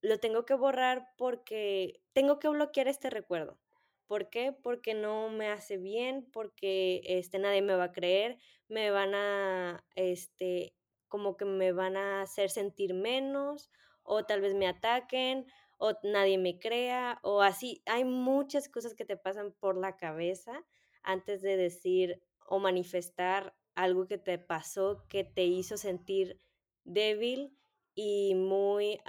lo 0.00 0.18
tengo 0.20 0.44
que 0.44 0.54
borrar 0.54 1.10
porque 1.16 2.00
tengo 2.12 2.38
que 2.38 2.48
bloquear 2.48 2.88
este 2.88 3.10
recuerdo. 3.10 3.58
¿Por 4.06 4.30
qué? 4.30 4.52
Porque 4.52 4.94
no 4.94 5.28
me 5.28 5.48
hace 5.48 5.76
bien, 5.76 6.26
porque 6.32 7.02
este, 7.04 7.38
nadie 7.38 7.60
me 7.62 7.74
va 7.74 7.84
a 7.84 7.92
creer, 7.92 8.38
me 8.68 8.90
van 8.90 9.14
a, 9.14 9.84
este, 9.96 10.74
como 11.08 11.36
que 11.36 11.44
me 11.44 11.72
van 11.72 11.96
a 11.96 12.22
hacer 12.22 12.50
sentir 12.50 12.94
menos, 12.94 13.70
o 14.02 14.24
tal 14.24 14.40
vez 14.40 14.54
me 14.54 14.66
ataquen, 14.66 15.46
o 15.78 15.92
nadie 16.02 16.38
me 16.38 16.58
crea, 16.58 17.20
o 17.22 17.42
así. 17.42 17.82
Hay 17.86 18.04
muchas 18.04 18.68
cosas 18.68 18.94
que 18.94 19.04
te 19.04 19.16
pasan 19.16 19.52
por 19.60 19.76
la 19.76 19.96
cabeza 19.96 20.64
antes 21.02 21.42
de 21.42 21.56
decir 21.56 22.22
o 22.46 22.58
manifestar 22.58 23.54
algo 23.74 24.06
que 24.06 24.18
te 24.18 24.38
pasó, 24.38 25.04
que 25.08 25.24
te 25.24 25.44
hizo 25.44 25.76
sentir 25.76 26.40
débil 26.84 27.56
y 27.94 28.34
muy, 28.34 29.00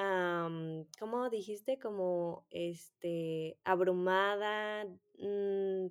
¿cómo 1.00 1.30
dijiste? 1.30 1.80
Como, 1.80 2.46
este, 2.50 3.58
abrumada, 3.64 4.86
mm, 5.18 5.88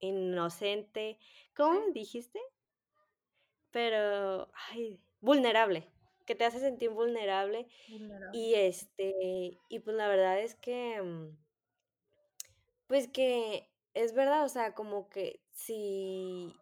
inocente, 0.00 1.18
¿cómo 1.56 1.80
dijiste? 1.92 2.38
Pero, 3.72 4.50
ay, 4.70 5.00
vulnerable, 5.20 5.88
que 6.26 6.34
te 6.36 6.44
hace 6.44 6.60
sentir 6.60 6.90
vulnerable. 6.90 7.66
Y 8.32 8.54
este, 8.54 9.60
y 9.68 9.80
pues 9.80 9.96
la 9.96 10.08
verdad 10.08 10.40
es 10.40 10.54
que, 10.56 11.02
mm, 11.02 11.36
pues 12.86 13.08
que 13.08 13.70
es 13.94 14.14
verdad, 14.14 14.44
o 14.44 14.48
sea, 14.48 14.74
como 14.74 15.08
que 15.08 15.40
si, 15.52 16.54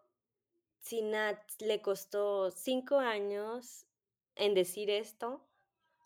si 0.81 1.03
Nat 1.03 1.39
le 1.61 1.83
costó 1.83 2.51
cinco 2.51 2.99
años 2.99 3.87
en 4.37 4.55
decir 4.55 4.91
esto, 4.91 5.47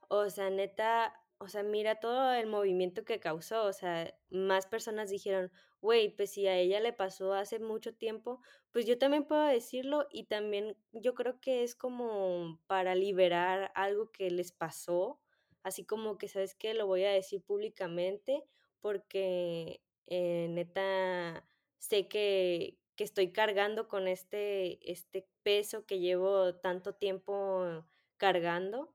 o 0.08 0.30
sea, 0.30 0.50
neta, 0.50 1.23
o 1.38 1.48
sea, 1.48 1.62
mira 1.62 1.96
todo 1.96 2.32
el 2.32 2.46
movimiento 2.46 3.04
que 3.04 3.20
causó, 3.20 3.64
o 3.64 3.72
sea, 3.72 4.14
más 4.30 4.66
personas 4.66 5.10
dijeron, 5.10 5.50
güey, 5.80 6.08
pues 6.16 6.30
si 6.32 6.46
a 6.46 6.56
ella 6.56 6.80
le 6.80 6.92
pasó 6.92 7.34
hace 7.34 7.58
mucho 7.58 7.94
tiempo, 7.94 8.40
pues 8.72 8.86
yo 8.86 8.98
también 8.98 9.24
puedo 9.26 9.44
decirlo 9.46 10.06
y 10.10 10.24
también 10.24 10.76
yo 10.92 11.14
creo 11.14 11.40
que 11.40 11.62
es 11.62 11.74
como 11.74 12.60
para 12.66 12.94
liberar 12.94 13.70
algo 13.74 14.10
que 14.10 14.30
les 14.30 14.52
pasó, 14.52 15.20
así 15.62 15.84
como 15.84 16.16
que, 16.18 16.28
¿sabes 16.28 16.54
qué? 16.54 16.72
Lo 16.74 16.86
voy 16.86 17.04
a 17.04 17.10
decir 17.10 17.42
públicamente 17.42 18.44
porque 18.80 19.82
eh, 20.06 20.46
neta 20.50 21.46
sé 21.78 22.08
que, 22.08 22.78
que 22.96 23.04
estoy 23.04 23.32
cargando 23.32 23.88
con 23.88 24.08
este, 24.08 24.90
este 24.90 25.28
peso 25.42 25.84
que 25.84 26.00
llevo 26.00 26.54
tanto 26.56 26.94
tiempo 26.94 27.84
cargando 28.16 28.93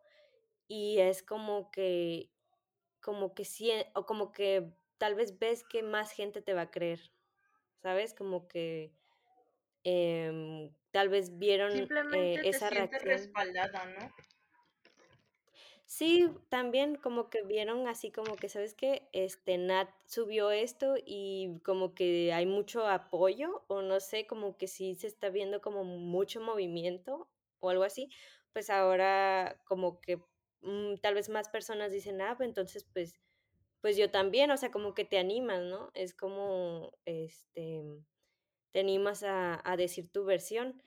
y 0.69 0.99
es 0.99 1.23
como 1.23 1.71
que, 1.71 2.29
como 3.01 3.33
que 3.33 3.43
sí, 3.43 3.71
o 3.95 4.05
como 4.05 4.31
que 4.31 4.71
tal 4.99 5.15
vez 5.15 5.37
ves 5.39 5.65
que 5.65 5.83
más 5.83 6.11
gente 6.11 6.41
te 6.41 6.53
va 6.53 6.61
a 6.61 6.71
creer, 6.71 7.01
¿sabes? 7.81 8.13
Como 8.13 8.47
que 8.47 8.93
em, 9.83 10.71
tal 10.91 11.09
vez 11.09 11.37
vieron 11.37 11.71
Simplemente 11.73 12.35
eh, 12.35 12.49
esa 12.49 12.69
sientes 12.69 13.01
respaldada, 13.03 13.85
¿no? 13.85 14.13
Sí, 15.85 16.29
también 16.49 16.97
como 16.97 17.31
que 17.31 17.41
vieron 17.41 17.87
así 17.87 18.11
como 18.11 18.35
que, 18.35 18.47
¿sabes 18.47 18.75
qué? 18.75 19.09
Este, 19.11 19.57
Nat 19.57 19.89
subió 20.05 20.51
esto 20.51 20.93
y 21.03 21.59
como 21.65 21.95
que 21.95 22.31
hay 22.31 22.45
mucho 22.45 22.85
apoyo 22.87 23.63
o 23.67 23.81
no 23.81 23.99
sé, 23.99 24.27
como 24.27 24.55
que 24.55 24.67
sí 24.67 24.93
se 24.93 25.07
está 25.07 25.29
viendo 25.29 25.61
como 25.61 25.83
mucho 25.83 26.41
movimiento 26.41 27.27
o 27.59 27.71
algo 27.71 27.83
así, 27.83 28.11
pues 28.53 28.69
ahora 28.69 29.59
como 29.65 29.99
que 29.99 30.21
mm, 30.61 30.95
tal 31.01 31.15
vez 31.15 31.29
más 31.29 31.49
personas 31.49 31.91
dicen, 31.91 32.21
ah, 32.21 32.35
pues 32.37 32.49
entonces 32.49 32.85
pues, 32.93 33.19
pues 33.81 33.97
yo 33.97 34.11
también, 34.11 34.51
o 34.51 34.57
sea, 34.57 34.71
como 34.71 34.93
que 34.93 35.05
te 35.05 35.17
animas, 35.19 35.61
¿no? 35.63 35.91
Es 35.95 36.13
como, 36.13 36.93
este, 37.05 37.83
te 38.71 38.79
animas 38.81 39.23
a, 39.23 39.61
a 39.63 39.77
decir 39.77 40.11
tu 40.11 40.25
versión. 40.25 40.81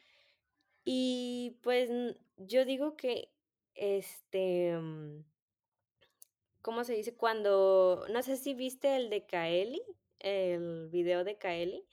Y 0.85 1.59
pues 1.63 1.91
yo 2.37 2.65
digo 2.65 2.97
que 2.97 3.33
este, 3.75 4.75
¿cómo 6.63 6.85
se 6.85 6.95
dice? 6.95 7.17
Cuando, 7.17 8.05
no 8.11 8.23
sé 8.23 8.37
si 8.37 8.55
viste 8.55 8.97
el 8.97 9.11
de 9.11 9.27
Kaeli, 9.27 9.83
el 10.21 10.89
video 10.91 11.25
de 11.25 11.39
Kaeli, 11.39 11.87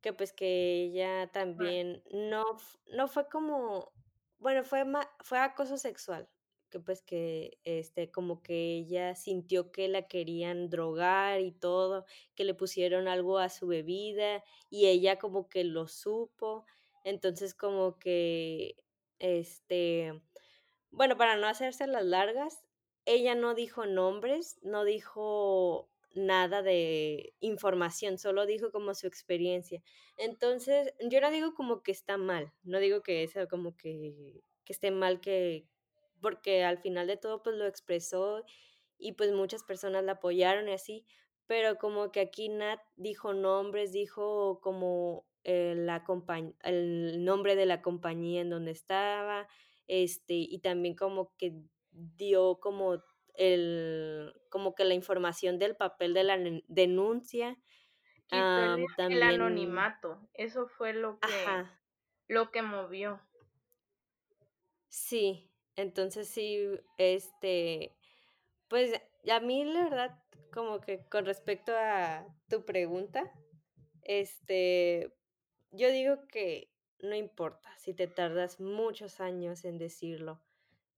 que 0.00 0.12
pues 0.12 0.32
que 0.32 0.84
ella 0.84 1.30
también 1.32 2.02
no 2.12 2.44
no 2.92 3.08
fue 3.08 3.28
como, 3.28 3.92
bueno, 4.38 4.64
fue 4.64 4.84
ma 4.84 5.10
fue 5.20 5.38
acoso 5.38 5.78
sexual, 5.78 6.28
que 6.68 6.80
pues 6.80 7.02
que, 7.02 7.58
este, 7.64 8.10
como 8.10 8.42
que 8.42 8.76
ella 8.76 9.14
sintió 9.14 9.72
que 9.72 9.88
la 9.88 10.08
querían 10.08 10.68
drogar 10.70 11.40
y 11.40 11.52
todo, 11.52 12.04
que 12.34 12.44
le 12.44 12.54
pusieron 12.54 13.08
algo 13.08 13.38
a 13.38 13.48
su 13.48 13.66
bebida 13.66 14.42
y 14.70 14.86
ella 14.86 15.18
como 15.18 15.48
que 15.48 15.64
lo 15.64 15.88
supo. 15.88 16.66
Entonces 17.04 17.54
como 17.54 17.98
que, 17.98 18.76
este, 19.18 20.22
bueno, 20.90 21.16
para 21.16 21.36
no 21.36 21.46
hacérselas 21.46 22.04
largas, 22.04 22.64
ella 23.06 23.34
no 23.34 23.54
dijo 23.54 23.86
nombres, 23.86 24.58
no 24.62 24.84
dijo 24.84 25.90
nada 26.14 26.62
de 26.62 27.34
información, 27.40 28.18
solo 28.18 28.46
dijo 28.46 28.72
como 28.72 28.94
su 28.94 29.06
experiencia. 29.06 29.82
Entonces, 30.16 30.94
yo 31.10 31.20
no 31.20 31.30
digo 31.30 31.54
como 31.54 31.82
que 31.82 31.92
está 31.92 32.16
mal, 32.16 32.52
no 32.64 32.78
digo 32.80 33.02
que 33.02 33.22
eso 33.22 33.46
como 33.48 33.76
que 33.76 34.42
que 34.66 34.72
esté 34.72 34.90
mal 34.90 35.20
que 35.20 35.66
porque 36.26 36.64
al 36.64 36.78
final 36.78 37.06
de 37.06 37.16
todo, 37.16 37.42
pues, 37.42 37.56
lo 37.56 37.66
expresó 37.66 38.44
y, 38.98 39.12
pues, 39.12 39.32
muchas 39.32 39.62
personas 39.64 40.04
la 40.04 40.12
apoyaron 40.12 40.68
y 40.68 40.72
así, 40.72 41.06
pero 41.46 41.76
como 41.78 42.10
que 42.12 42.20
aquí 42.20 42.48
Nat 42.48 42.80
dijo 42.96 43.32
nombres, 43.34 43.92
dijo 43.92 44.60
como, 44.60 45.26
la 45.44 46.02
compañ 46.04 46.54
el 46.64 47.24
nombre 47.24 47.54
de 47.54 47.66
la 47.66 47.80
compañía 47.80 48.40
en 48.40 48.50
donde 48.50 48.72
estaba, 48.72 49.46
este, 49.86 50.34
y 50.34 50.58
también 50.60 50.96
como 50.96 51.36
que 51.38 51.62
dio 51.92 52.58
como 52.60 53.02
el 53.34 54.34
como 54.50 54.74
que 54.74 54.84
la 54.84 54.94
información 54.94 55.58
del 55.60 55.76
papel 55.76 56.14
de 56.14 56.24
la 56.24 56.36
denuncia, 56.66 57.56
Quitó 58.28 58.62
el 58.62 58.74
am, 58.74 58.86
el 59.08 59.22
también 59.22 59.22
anonimato, 59.22 60.28
eso 60.34 60.66
fue 60.66 60.92
lo 60.92 61.20
que 61.22 61.32
Ajá. 61.44 61.80
lo 62.28 62.50
que 62.50 62.62
movió. 62.62 63.20
Sí, 64.88 65.52
entonces 65.76 66.28
sí, 66.28 66.58
este, 66.98 67.96
pues, 68.68 68.92
a 69.30 69.40
mí 69.40 69.64
la 69.64 69.84
verdad, 69.84 70.24
como 70.52 70.80
que 70.80 71.08
con 71.08 71.26
respecto 71.26 71.72
a 71.76 72.26
tu 72.50 72.64
pregunta, 72.64 73.32
este, 74.02 75.14
yo 75.72 75.90
digo 75.92 76.26
que 76.28 76.74
no 77.00 77.14
importa 77.16 77.70
si 77.78 77.94
te 77.94 78.08
tardas 78.08 78.60
muchos 78.60 79.20
años 79.20 79.64
en 79.64 79.78
decirlo, 79.78 80.44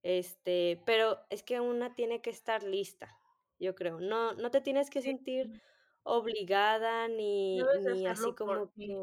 este, 0.03 0.81
pero 0.85 1.19
es 1.29 1.43
que 1.43 1.59
una 1.61 1.95
tiene 1.95 2.21
que 2.21 2.29
estar 2.31 2.63
lista, 2.63 3.17
yo 3.59 3.75
creo. 3.75 3.99
No 4.01 4.33
no 4.33 4.51
te 4.51 4.61
tienes 4.61 4.89
que 4.89 5.01
sentir 5.01 5.51
obligada 6.03 7.07
ni 7.09 7.69
ni 7.81 8.07
así 8.07 8.33
como 8.35 8.71
que 8.79 8.97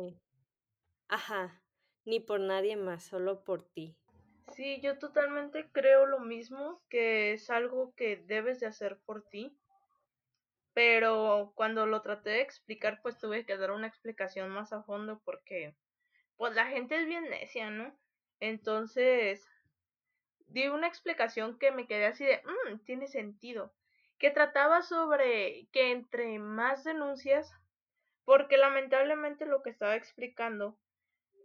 ajá, 1.08 1.64
ni 2.04 2.20
por 2.20 2.40
nadie 2.40 2.76
más, 2.76 3.04
solo 3.04 3.44
por 3.44 3.62
ti. 3.72 3.98
Sí, 4.54 4.80
yo 4.80 4.98
totalmente 4.98 5.68
creo 5.72 6.06
lo 6.06 6.20
mismo, 6.20 6.80
que 6.88 7.32
es 7.32 7.50
algo 7.50 7.94
que 7.96 8.16
debes 8.16 8.60
de 8.60 8.66
hacer 8.66 8.98
por 9.04 9.22
ti. 9.22 9.56
Pero 10.74 11.52
cuando 11.54 11.86
lo 11.86 12.02
traté 12.02 12.30
de 12.30 12.40
explicar, 12.42 13.00
pues 13.02 13.18
tuve 13.18 13.46
que 13.46 13.56
dar 13.56 13.70
una 13.70 13.86
explicación 13.86 14.50
más 14.50 14.72
a 14.74 14.82
fondo 14.82 15.20
porque, 15.24 15.74
pues 16.36 16.54
la 16.54 16.66
gente 16.66 16.96
es 17.00 17.06
bien 17.06 17.30
necia, 17.30 17.70
¿no? 17.70 17.96
Entonces, 18.40 19.46
di 20.48 20.68
una 20.68 20.88
explicación 20.88 21.58
que 21.58 21.72
me 21.72 21.86
quedé 21.86 22.06
así 22.06 22.24
de, 22.24 22.42
mm, 22.44 22.80
tiene 22.84 23.08
sentido. 23.08 23.74
Que 24.18 24.30
trataba 24.30 24.82
sobre 24.82 25.68
que 25.72 25.92
entre 25.92 26.38
más 26.38 26.84
denuncias, 26.84 27.52
porque 28.24 28.58
lamentablemente 28.58 29.46
lo 29.46 29.62
que 29.62 29.70
estaba 29.70 29.96
explicando 29.96 30.78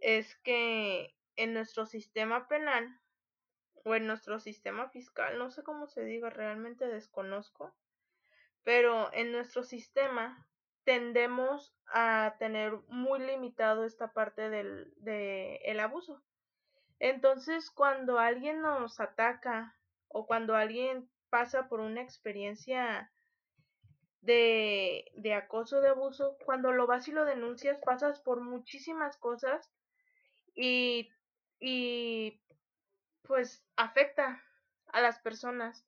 es 0.00 0.36
que 0.44 1.14
en 1.36 1.54
nuestro 1.54 1.86
sistema 1.86 2.48
penal 2.48 3.00
o 3.84 3.94
en 3.94 4.06
nuestro 4.06 4.38
sistema 4.38 4.88
fiscal, 4.90 5.38
no 5.38 5.50
sé 5.50 5.62
cómo 5.62 5.86
se 5.86 6.04
diga, 6.04 6.30
realmente 6.30 6.86
desconozco, 6.86 7.74
pero 8.62 9.12
en 9.12 9.32
nuestro 9.32 9.64
sistema 9.64 10.48
tendemos 10.84 11.74
a 11.86 12.36
tener 12.38 12.72
muy 12.88 13.20
limitado 13.20 13.84
esta 13.84 14.12
parte 14.12 14.50
del 14.50 14.92
de 14.96 15.78
abuso. 15.80 16.22
Entonces, 16.98 17.70
cuando 17.70 18.18
alguien 18.18 18.62
nos 18.62 19.00
ataca 19.00 19.76
o 20.08 20.26
cuando 20.26 20.54
alguien 20.54 21.10
pasa 21.30 21.68
por 21.68 21.80
una 21.80 22.00
experiencia 22.02 23.10
de 24.20 25.10
de 25.16 25.34
acoso, 25.34 25.80
de 25.80 25.88
abuso, 25.88 26.36
cuando 26.44 26.72
lo 26.72 26.86
vas 26.86 27.08
y 27.08 27.12
lo 27.12 27.24
denuncias, 27.24 27.78
pasas 27.84 28.20
por 28.20 28.40
muchísimas 28.40 29.16
cosas 29.16 29.68
y 30.54 31.10
y 31.62 32.40
pues 33.22 33.64
afecta 33.76 34.42
a 34.88 35.00
las 35.00 35.20
personas. 35.20 35.86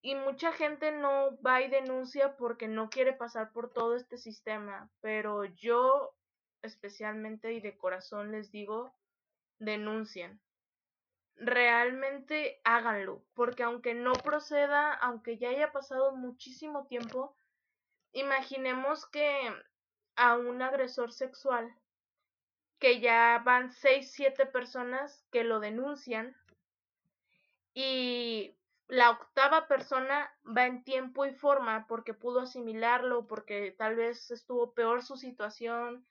Y 0.00 0.14
mucha 0.14 0.52
gente 0.52 0.92
no 0.92 1.36
va 1.42 1.62
y 1.62 1.68
denuncia 1.68 2.36
porque 2.36 2.68
no 2.68 2.90
quiere 2.90 3.12
pasar 3.12 3.52
por 3.52 3.72
todo 3.72 3.96
este 3.96 4.18
sistema, 4.18 4.88
pero 5.00 5.44
yo 5.44 6.14
especialmente 6.62 7.52
y 7.52 7.60
de 7.60 7.76
corazón 7.76 8.30
les 8.30 8.52
digo, 8.52 8.94
denuncien. 9.58 10.40
Realmente 11.36 12.60
háganlo, 12.62 13.24
porque 13.34 13.64
aunque 13.64 13.94
no 13.94 14.12
proceda, 14.12 14.92
aunque 14.92 15.38
ya 15.38 15.48
haya 15.48 15.72
pasado 15.72 16.14
muchísimo 16.14 16.86
tiempo, 16.86 17.34
imaginemos 18.12 19.06
que 19.06 19.52
a 20.14 20.36
un 20.36 20.62
agresor 20.62 21.12
sexual, 21.12 21.74
que 22.84 23.00
ya 23.00 23.40
van 23.42 23.70
6, 23.70 24.12
7 24.12 24.44
personas 24.44 25.24
que 25.32 25.42
lo 25.42 25.58
denuncian 25.58 26.36
y 27.72 28.58
la 28.88 29.08
octava 29.08 29.68
persona 29.68 30.30
va 30.44 30.66
en 30.66 30.84
tiempo 30.84 31.24
y 31.24 31.32
forma 31.32 31.86
porque 31.86 32.12
pudo 32.12 32.40
asimilarlo, 32.40 33.26
porque 33.26 33.74
tal 33.78 33.96
vez 33.96 34.30
estuvo 34.30 34.74
peor 34.74 35.02
su 35.02 35.16
situación, 35.16 36.06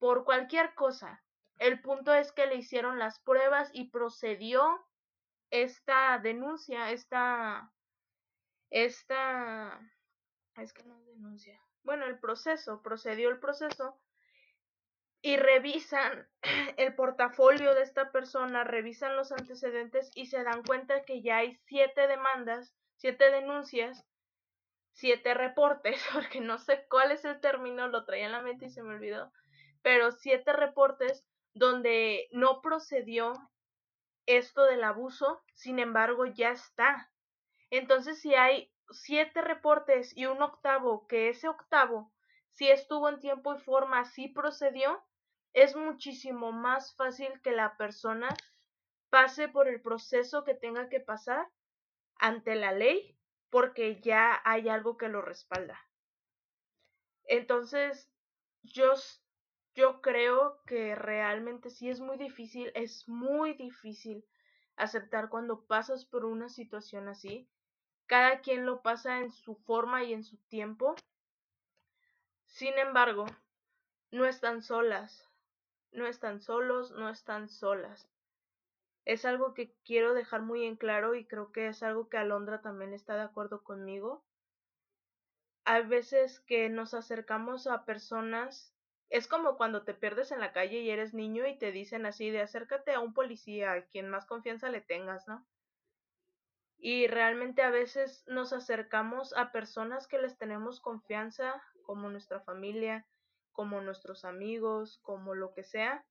por 0.00 0.24
cualquier 0.24 0.74
cosa. 0.74 1.22
El 1.56 1.80
punto 1.82 2.12
es 2.12 2.32
que 2.32 2.48
le 2.48 2.56
hicieron 2.56 2.98
las 2.98 3.20
pruebas 3.20 3.70
y 3.72 3.90
procedió 3.90 4.84
esta 5.50 6.18
denuncia, 6.18 6.90
esta 6.90 7.70
esta 8.70 9.80
es 10.56 10.72
que 10.72 10.82
no 10.82 10.98
es 10.98 11.06
denuncia. 11.06 11.62
Bueno, 11.84 12.06
el 12.06 12.18
proceso, 12.18 12.82
procedió 12.82 13.28
el 13.28 13.38
proceso 13.38 14.00
y 15.22 15.36
revisan 15.36 16.28
el 16.76 16.94
portafolio 16.94 17.74
de 17.74 17.82
esta 17.82 18.12
persona, 18.12 18.64
revisan 18.64 19.16
los 19.16 19.32
antecedentes 19.32 20.10
y 20.14 20.26
se 20.26 20.42
dan 20.44 20.62
cuenta 20.62 21.04
que 21.04 21.22
ya 21.22 21.38
hay 21.38 21.56
siete 21.66 22.06
demandas, 22.06 22.74
siete 22.96 23.30
denuncias, 23.30 24.06
siete 24.92 25.34
reportes, 25.34 26.00
porque 26.12 26.40
no 26.40 26.58
sé 26.58 26.86
cuál 26.88 27.12
es 27.12 27.24
el 27.24 27.40
término, 27.40 27.88
lo 27.88 28.04
traía 28.04 28.26
en 28.26 28.32
la 28.32 28.42
mente 28.42 28.66
y 28.66 28.70
se 28.70 28.82
me 28.82 28.94
olvidó, 28.94 29.32
pero 29.82 30.12
siete 30.12 30.52
reportes 30.52 31.24
donde 31.54 32.28
no 32.30 32.60
procedió 32.60 33.34
esto 34.26 34.64
del 34.64 34.84
abuso, 34.84 35.42
sin 35.54 35.78
embargo 35.78 36.26
ya 36.26 36.50
está. 36.50 37.10
Entonces, 37.70 38.20
si 38.20 38.34
hay 38.34 38.70
siete 38.90 39.40
reportes 39.40 40.16
y 40.16 40.26
un 40.26 40.42
octavo, 40.42 41.06
que 41.06 41.30
ese 41.30 41.48
octavo 41.48 42.12
sí 42.50 42.68
estuvo 42.68 43.08
en 43.08 43.20
tiempo 43.20 43.54
y 43.54 43.58
forma, 43.58 44.04
sí 44.04 44.28
procedió, 44.28 45.02
es 45.52 45.76
muchísimo 45.76 46.52
más 46.52 46.94
fácil 46.94 47.40
que 47.42 47.52
la 47.52 47.76
persona 47.76 48.28
pase 49.10 49.48
por 49.48 49.68
el 49.68 49.80
proceso 49.80 50.44
que 50.44 50.54
tenga 50.54 50.88
que 50.88 51.00
pasar 51.00 51.48
ante 52.16 52.54
la 52.54 52.72
ley, 52.72 53.16
porque 53.50 54.00
ya 54.00 54.40
hay 54.44 54.68
algo 54.68 54.96
que 54.96 55.08
lo 55.08 55.22
respalda. 55.22 55.80
Entonces, 57.24 58.10
yo 58.62 58.94
yo 59.78 60.00
creo 60.00 60.60
que 60.66 60.96
realmente 60.96 61.70
sí 61.70 61.88
es 61.88 62.00
muy 62.00 62.16
difícil, 62.16 62.72
es 62.74 63.08
muy 63.08 63.54
difícil 63.54 64.24
aceptar 64.74 65.28
cuando 65.28 65.66
pasas 65.66 66.04
por 66.04 66.24
una 66.24 66.48
situación 66.48 67.06
así. 67.06 67.48
Cada 68.06 68.40
quien 68.40 68.66
lo 68.66 68.82
pasa 68.82 69.20
en 69.20 69.30
su 69.30 69.54
forma 69.54 70.02
y 70.02 70.14
en 70.14 70.24
su 70.24 70.36
tiempo. 70.48 70.96
Sin 72.46 72.76
embargo, 72.76 73.26
no 74.10 74.24
están 74.24 74.62
solas, 74.62 75.27
no 75.92 76.06
están 76.06 76.40
solos, 76.40 76.90
no 76.92 77.08
están 77.08 77.48
solas. 77.48 78.08
Es 79.04 79.24
algo 79.24 79.54
que 79.54 79.74
quiero 79.84 80.14
dejar 80.14 80.42
muy 80.42 80.64
en 80.66 80.76
claro 80.76 81.14
y 81.14 81.26
creo 81.26 81.50
que 81.50 81.68
es 81.68 81.82
algo 81.82 82.08
que 82.08 82.18
Alondra 82.18 82.60
también 82.60 82.92
está 82.92 83.14
de 83.16 83.22
acuerdo 83.22 83.62
conmigo. 83.62 84.24
Hay 85.64 85.86
veces 85.86 86.40
que 86.40 86.68
nos 86.68 86.94
acercamos 86.94 87.66
a 87.66 87.84
personas, 87.84 88.74
es 89.10 89.26
como 89.26 89.56
cuando 89.56 89.84
te 89.84 89.94
pierdes 89.94 90.30
en 90.32 90.40
la 90.40 90.52
calle 90.52 90.80
y 90.80 90.90
eres 90.90 91.14
niño 91.14 91.46
y 91.46 91.58
te 91.58 91.72
dicen 91.72 92.06
así 92.06 92.30
de 92.30 92.42
acércate 92.42 92.92
a 92.92 93.00
un 93.00 93.14
policía, 93.14 93.72
a 93.72 93.86
quien 93.86 94.08
más 94.08 94.26
confianza 94.26 94.70
le 94.70 94.80
tengas, 94.80 95.26
¿no? 95.26 95.46
Y 96.78 97.08
realmente 97.08 97.62
a 97.62 97.70
veces 97.70 98.24
nos 98.28 98.52
acercamos 98.52 99.34
a 99.36 99.50
personas 99.50 100.06
que 100.06 100.18
les 100.18 100.38
tenemos 100.38 100.80
confianza, 100.80 101.62
como 101.82 102.08
nuestra 102.08 102.40
familia, 102.40 103.06
como 103.58 103.80
nuestros 103.80 104.24
amigos, 104.24 105.00
como 105.02 105.34
lo 105.34 105.52
que 105.52 105.64
sea, 105.64 106.06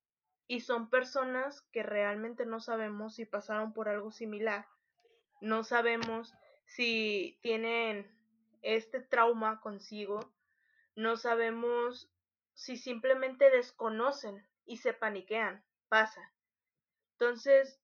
y 0.46 0.60
son 0.60 0.90
personas 0.90 1.62
que 1.72 1.82
realmente 1.82 2.44
no 2.44 2.60
sabemos 2.60 3.14
si 3.14 3.24
pasaron 3.24 3.72
por 3.72 3.88
algo 3.88 4.12
similar, 4.12 4.66
no 5.40 5.64
sabemos 5.64 6.34
si 6.66 7.38
tienen 7.40 8.06
este 8.60 9.00
trauma 9.00 9.62
consigo, 9.62 10.30
no 10.94 11.16
sabemos 11.16 12.12
si 12.52 12.76
simplemente 12.76 13.48
desconocen 13.48 14.46
y 14.66 14.76
se 14.76 14.92
paniquean, 14.92 15.64
pasa. 15.88 16.20
Entonces, 17.12 17.80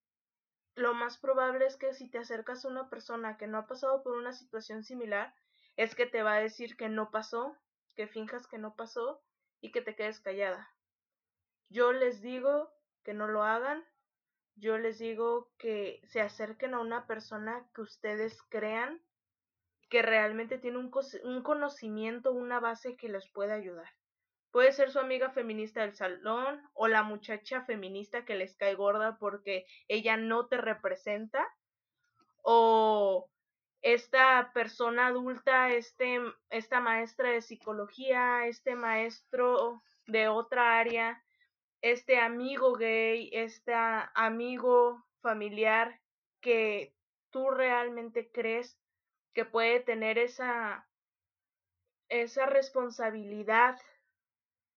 lo 0.74 0.92
más 0.92 1.16
probable 1.16 1.64
es 1.64 1.78
que 1.78 1.94
si 1.94 2.10
te 2.10 2.18
acercas 2.18 2.66
a 2.66 2.68
una 2.68 2.90
persona 2.90 3.38
que 3.38 3.46
no 3.46 3.56
ha 3.56 3.66
pasado 3.66 4.02
por 4.02 4.14
una 4.14 4.34
situación 4.34 4.84
similar, 4.84 5.34
es 5.78 5.94
que 5.94 6.04
te 6.04 6.22
va 6.22 6.34
a 6.34 6.40
decir 6.40 6.76
que 6.76 6.90
no 6.90 7.10
pasó, 7.10 7.56
que 7.94 8.06
finjas 8.06 8.46
que 8.46 8.58
no 8.58 8.76
pasó 8.76 9.22
y 9.64 9.70
que 9.70 9.80
te 9.80 9.96
quedes 9.96 10.20
callada. 10.20 10.70
Yo 11.70 11.94
les 11.94 12.20
digo 12.20 12.70
que 13.02 13.14
no 13.14 13.26
lo 13.26 13.44
hagan, 13.44 13.82
yo 14.56 14.76
les 14.76 14.98
digo 14.98 15.50
que 15.56 16.02
se 16.04 16.20
acerquen 16.20 16.74
a 16.74 16.80
una 16.80 17.06
persona 17.06 17.66
que 17.74 17.80
ustedes 17.80 18.42
crean 18.50 19.00
que 19.88 20.02
realmente 20.02 20.58
tiene 20.58 20.76
un, 20.76 20.90
conocimiento, 21.42 22.30
una 22.32 22.60
base 22.60 22.98
que 22.98 23.08
les 23.08 23.26
puede 23.30 23.54
ayudar. 23.54 23.88
Puede 24.50 24.70
ser 24.72 24.90
su 24.90 24.98
amiga 24.98 25.30
feminista 25.30 25.80
del 25.80 25.94
salón 25.94 26.60
o 26.74 26.86
la 26.86 27.02
muchacha 27.02 27.62
feminista 27.62 28.26
que 28.26 28.34
les 28.34 28.54
cae 28.56 28.74
gorda 28.74 29.16
porque 29.18 29.64
ella 29.88 30.18
no 30.18 30.46
te 30.46 30.58
representa 30.58 31.42
o 32.42 33.30
esta 33.84 34.50
persona 34.54 35.08
adulta, 35.08 35.70
este, 35.70 36.18
esta 36.48 36.80
maestra 36.80 37.32
de 37.32 37.42
psicología, 37.42 38.46
este 38.46 38.76
maestro 38.76 39.82
de 40.06 40.26
otra 40.28 40.78
área, 40.78 41.22
este 41.82 42.18
amigo 42.18 42.72
gay, 42.76 43.28
este 43.34 43.74
amigo 43.74 45.04
familiar 45.20 46.00
que 46.40 46.94
tú 47.28 47.50
realmente 47.50 48.30
crees 48.32 48.80
que 49.34 49.44
puede 49.44 49.80
tener 49.80 50.16
esa, 50.16 50.88
esa 52.08 52.46
responsabilidad 52.46 53.78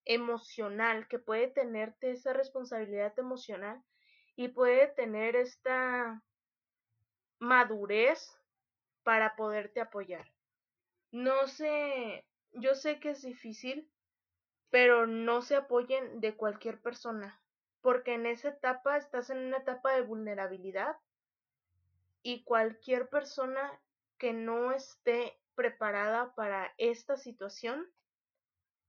emocional, 0.03 1.07
que 1.07 1.17
puede 1.17 1.47
tenerte 1.47 2.11
esa 2.11 2.33
responsabilidad 2.33 3.17
emocional 3.17 3.81
y 4.35 4.49
puede 4.49 4.87
tener 4.87 5.37
esta 5.37 6.21
madurez 7.39 8.36
para 9.07 9.37
poderte 9.37 9.79
apoyar. 9.79 10.29
No 11.13 11.47
sé, 11.47 12.25
yo 12.51 12.75
sé 12.75 12.99
que 12.99 13.11
es 13.11 13.21
difícil, 13.21 13.89
pero 14.69 15.07
no 15.07 15.41
se 15.41 15.55
apoyen 15.55 16.19
de 16.19 16.35
cualquier 16.35 16.81
persona, 16.81 17.41
porque 17.79 18.15
en 18.15 18.25
esa 18.25 18.49
etapa 18.49 18.97
estás 18.97 19.29
en 19.29 19.37
una 19.37 19.59
etapa 19.59 19.93
de 19.93 20.01
vulnerabilidad 20.01 20.97
y 22.21 22.43
cualquier 22.43 23.07
persona 23.07 23.79
que 24.17 24.33
no 24.33 24.73
esté 24.73 25.39
preparada 25.55 26.35
para 26.35 26.73
esta 26.77 27.15
situación 27.15 27.89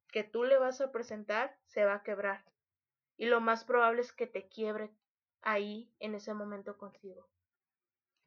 que 0.09 0.24
tú 0.24 0.42
le 0.42 0.59
vas 0.59 0.81
a 0.81 0.90
presentar 0.90 1.57
se 1.66 1.85
va 1.85 1.94
a 1.94 2.02
quebrar. 2.02 2.44
Y 3.16 3.26
lo 3.26 3.40
más 3.40 3.62
probable 3.62 4.00
es 4.00 4.12
que 4.12 4.26
te 4.26 4.48
quiebre 4.48 4.90
ahí 5.42 5.94
en 6.00 6.16
ese 6.16 6.35
momento 6.35 6.76
contigo. 6.76 7.28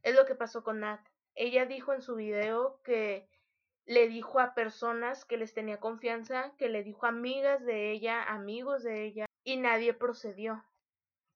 Es 0.03 0.15
lo 0.15 0.25
que 0.25 0.35
pasó 0.35 0.63
con 0.63 0.79
Nat. 0.79 1.10
Ella 1.35 1.65
dijo 1.65 1.93
en 1.93 2.01
su 2.01 2.15
video 2.15 2.81
que 2.83 3.27
le 3.85 4.07
dijo 4.07 4.39
a 4.39 4.53
personas 4.53 5.25
que 5.25 5.37
les 5.37 5.53
tenía 5.53 5.79
confianza, 5.79 6.53
que 6.57 6.69
le 6.69 6.83
dijo 6.83 7.05
a 7.05 7.09
amigas 7.09 7.65
de 7.65 7.91
ella, 7.91 8.23
amigos 8.23 8.83
de 8.83 9.03
ella, 9.05 9.25
y 9.43 9.57
nadie 9.57 9.93
procedió. 9.93 10.63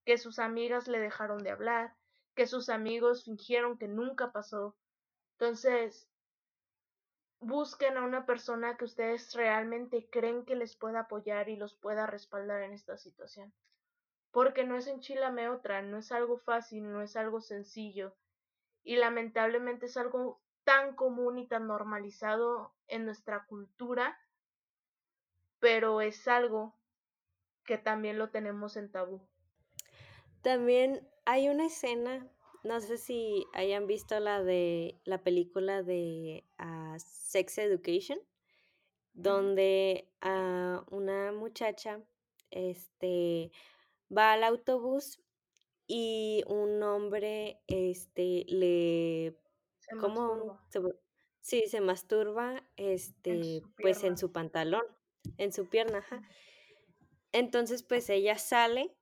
Que 0.05 0.17
sus 0.17 0.39
amigas 0.39 0.88
le 0.88 0.99
dejaron 0.99 1.43
de 1.43 1.49
hablar, 1.49 1.95
que 2.36 2.47
sus 2.47 2.69
amigos 2.69 3.23
fingieron 3.23 3.77
que 3.77 3.88
nunca 3.88 4.31
pasó. 4.31 4.75
Entonces, 5.34 6.08
busquen 7.39 7.97
a 7.97 8.03
una 8.03 8.25
persona 8.25 8.77
que 8.77 8.86
ustedes 8.86 9.34
realmente 9.34 10.08
creen 10.10 10.45
que 10.45 10.55
les 10.55 10.75
pueda 10.75 11.01
apoyar 11.01 11.49
y 11.49 11.55
los 11.55 11.75
pueda 11.75 12.05
respaldar 12.05 12.62
en 12.62 12.73
esta 12.73 12.97
situación. 12.97 13.53
Porque 14.31 14.65
no 14.65 14.75
es 14.77 14.88
enchilame 14.88 15.49
otra, 15.49 15.81
no 15.81 15.97
es 15.97 16.12
algo 16.12 16.38
fácil, 16.38 16.91
no 16.91 17.01
es 17.01 17.15
algo 17.15 17.41
sencillo. 17.41 18.15
Y 18.85 18.95
lamentablemente 18.95 19.87
es 19.87 19.97
algo 19.97 20.41
tan 20.63 20.95
común 20.95 21.37
y 21.37 21.47
tan 21.47 21.67
normalizado 21.67 22.73
en 22.87 23.03
nuestra 23.03 23.45
cultura, 23.47 24.17
pero 25.59 25.99
es 25.99 26.25
algo 26.29 26.77
que 27.65 27.77
también 27.77 28.17
lo 28.17 28.29
tenemos 28.29 28.77
en 28.77 28.89
tabú. 28.89 29.27
También 30.41 31.05
hay 31.25 31.49
una 31.49 31.65
escena 31.65 32.31
no 32.65 32.81
sé 32.81 32.97
si 32.97 33.45
hayan 33.53 33.85
visto 33.85 34.19
la 34.19 34.43
de 34.43 34.99
la 35.03 35.21
película 35.21 35.83
de 35.83 36.43
ah, 36.57 36.97
Sex 36.97 37.59
Education, 37.59 38.17
donde 39.13 40.09
a 40.19 40.83
una 40.89 41.31
muchacha 41.31 42.01
este, 42.49 43.51
va 44.15 44.33
al 44.33 44.43
autobús 44.43 45.19
y 45.87 46.43
un 46.47 46.81
hombre 46.83 47.61
este, 47.67 48.45
le... 48.47 49.37
Se 49.79 49.95
¿Cómo? 49.97 50.59
sí, 51.41 51.63
se 51.67 51.79
masturba 51.79 52.63
este, 52.75 53.61
pues 53.79 54.03
en 54.03 54.17
su 54.17 54.31
pantalón, 54.31 54.83
en 55.37 55.53
su 55.53 55.69
pierna. 55.69 56.03
Entonces, 57.31 57.83
pues 57.83 58.09
ella 58.09 58.37
sale 58.37 58.95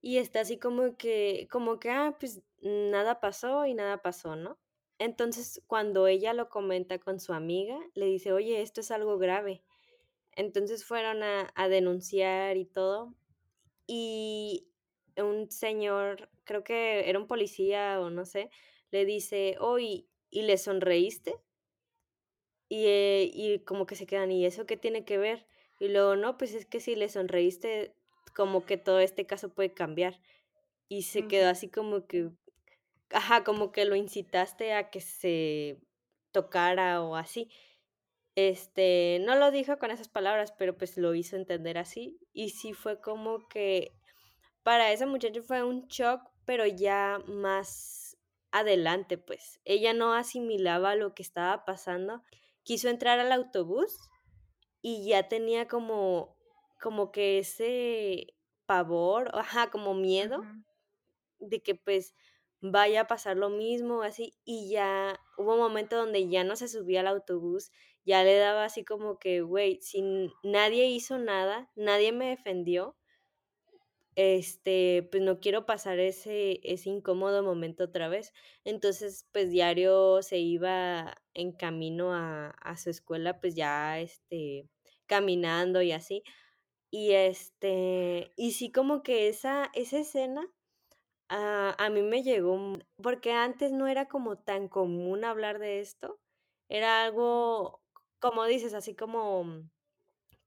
y 0.00 0.18
está 0.18 0.40
así 0.40 0.58
como 0.58 0.96
que, 0.96 1.46
como 1.50 1.78
que, 1.78 1.90
ah, 1.90 2.16
pues 2.18 2.42
nada 2.60 3.20
pasó 3.20 3.66
y 3.66 3.74
nada 3.74 4.02
pasó, 4.02 4.36
¿no? 4.36 4.58
Entonces, 4.98 5.62
cuando 5.66 6.06
ella 6.06 6.34
lo 6.34 6.48
comenta 6.48 6.98
con 6.98 7.20
su 7.20 7.32
amiga, 7.32 7.78
le 7.94 8.06
dice, 8.06 8.32
oye, 8.32 8.62
esto 8.62 8.80
es 8.80 8.90
algo 8.90 9.18
grave. 9.18 9.62
Entonces 10.36 10.84
fueron 10.84 11.22
a, 11.22 11.68
denunciar 11.68 12.56
y 12.56 12.64
todo. 12.64 13.14
Y 13.86 14.68
un 15.44 15.50
señor, 15.50 16.28
creo 16.44 16.64
que 16.64 17.08
era 17.08 17.18
un 17.18 17.26
policía 17.26 18.00
o 18.00 18.10
no 18.10 18.24
sé, 18.24 18.50
le 18.90 19.04
dice, 19.04 19.56
oye, 19.60 20.06
¿y 20.30 20.42
le 20.42 20.58
sonreíste? 20.58 21.34
Y, 22.68 22.86
eh, 22.86 23.30
y 23.32 23.58
como 23.60 23.86
que 23.86 23.96
se 23.96 24.06
quedan, 24.06 24.32
¿y 24.32 24.46
eso 24.46 24.66
qué 24.66 24.76
tiene 24.76 25.04
que 25.04 25.18
ver? 25.18 25.46
Y 25.78 25.88
luego, 25.88 26.16
no, 26.16 26.38
pues 26.38 26.54
es 26.54 26.66
que 26.66 26.80
si 26.80 26.96
le 26.96 27.08
sonreíste, 27.08 27.94
como 28.34 28.64
que 28.64 28.76
todo 28.76 29.00
este 29.00 29.26
caso 29.26 29.52
puede 29.52 29.72
cambiar. 29.74 30.20
Y 30.88 31.02
se 31.02 31.26
quedó 31.26 31.48
así 31.48 31.68
como 31.68 32.06
que, 32.06 32.30
ajá, 33.10 33.44
como 33.44 33.72
que 33.72 33.84
lo 33.84 33.96
incitaste 33.96 34.72
a 34.72 34.90
que 34.90 35.00
se 35.00 35.78
tocara 36.32 37.02
o 37.02 37.16
así. 37.16 37.50
Este, 38.36 39.20
no 39.24 39.36
lo 39.36 39.50
dijo 39.50 39.78
con 39.78 39.90
esas 39.90 40.08
palabras, 40.08 40.52
pero 40.52 40.76
pues 40.76 40.96
lo 40.96 41.14
hizo 41.14 41.36
entender 41.36 41.78
así. 41.78 42.18
Y 42.32 42.50
sí 42.50 42.72
fue 42.72 43.00
como 43.00 43.48
que 43.48 43.92
para 44.64 44.92
esa 44.92 45.06
muchacha 45.06 45.42
fue 45.42 45.62
un 45.62 45.86
shock, 45.86 46.22
pero 46.44 46.66
ya 46.66 47.20
más 47.26 48.16
adelante, 48.50 49.18
pues. 49.18 49.60
Ella 49.64 49.94
no 49.94 50.14
asimilaba 50.14 50.96
lo 50.96 51.14
que 51.14 51.22
estaba 51.22 51.64
pasando. 51.64 52.22
Quiso 52.64 52.88
entrar 52.88 53.20
al 53.20 53.30
autobús 53.32 53.96
y 54.82 55.06
ya 55.06 55.28
tenía 55.28 55.68
como 55.68 56.36
como 56.82 57.12
que 57.12 57.38
ese 57.38 58.34
pavor, 58.66 59.30
ajá, 59.34 59.70
como 59.70 59.94
miedo 59.94 60.42
de 61.38 61.62
que 61.62 61.74
pues 61.74 62.14
vaya 62.60 63.02
a 63.02 63.06
pasar 63.06 63.36
lo 63.36 63.50
mismo, 63.50 64.02
así, 64.02 64.34
y 64.44 64.70
ya 64.70 65.20
hubo 65.36 65.54
un 65.54 65.60
momento 65.60 65.96
donde 65.96 66.28
ya 66.28 66.44
no 66.44 66.56
se 66.56 66.68
subía 66.68 67.00
al 67.00 67.08
autobús, 67.08 67.70
ya 68.06 68.24
le 68.24 68.36
daba 68.38 68.64
así 68.64 68.84
como 68.84 69.18
que, 69.18 69.42
güey, 69.42 69.80
si 69.82 70.02
nadie 70.42 70.86
hizo 70.86 71.18
nada, 71.18 71.70
nadie 71.74 72.12
me 72.12 72.28
defendió, 72.30 72.96
este, 74.16 75.08
pues 75.10 75.22
no 75.22 75.40
quiero 75.40 75.66
pasar 75.66 75.98
ese, 75.98 76.60
ese 76.62 76.90
incómodo 76.90 77.42
momento 77.42 77.84
otra 77.84 78.08
vez. 78.08 78.32
Entonces, 78.64 79.26
pues 79.32 79.50
diario 79.50 80.22
se 80.22 80.38
iba 80.38 81.16
en 81.34 81.52
camino 81.52 82.12
a, 82.14 82.50
a 82.50 82.76
su 82.76 82.90
escuela, 82.90 83.40
pues 83.40 83.54
ya, 83.54 84.00
este, 84.00 84.68
caminando 85.06 85.82
y 85.82 85.92
así. 85.92 86.22
Y 86.90 87.12
este, 87.12 88.32
y 88.36 88.52
sí 88.52 88.70
como 88.72 89.02
que 89.02 89.28
esa, 89.28 89.70
esa 89.74 89.98
escena 89.98 90.48
a, 91.28 91.74
a 91.84 91.90
mí 91.90 92.02
me 92.02 92.22
llegó, 92.22 92.74
porque 93.02 93.32
antes 93.32 93.72
no 93.72 93.86
era 93.88 94.06
como 94.08 94.36
tan 94.38 94.68
común 94.68 95.24
hablar 95.24 95.58
de 95.58 95.80
esto, 95.80 96.20
era 96.68 97.04
algo, 97.04 97.82
como 98.20 98.44
dices, 98.46 98.74
así 98.74 98.94
como 98.94 99.68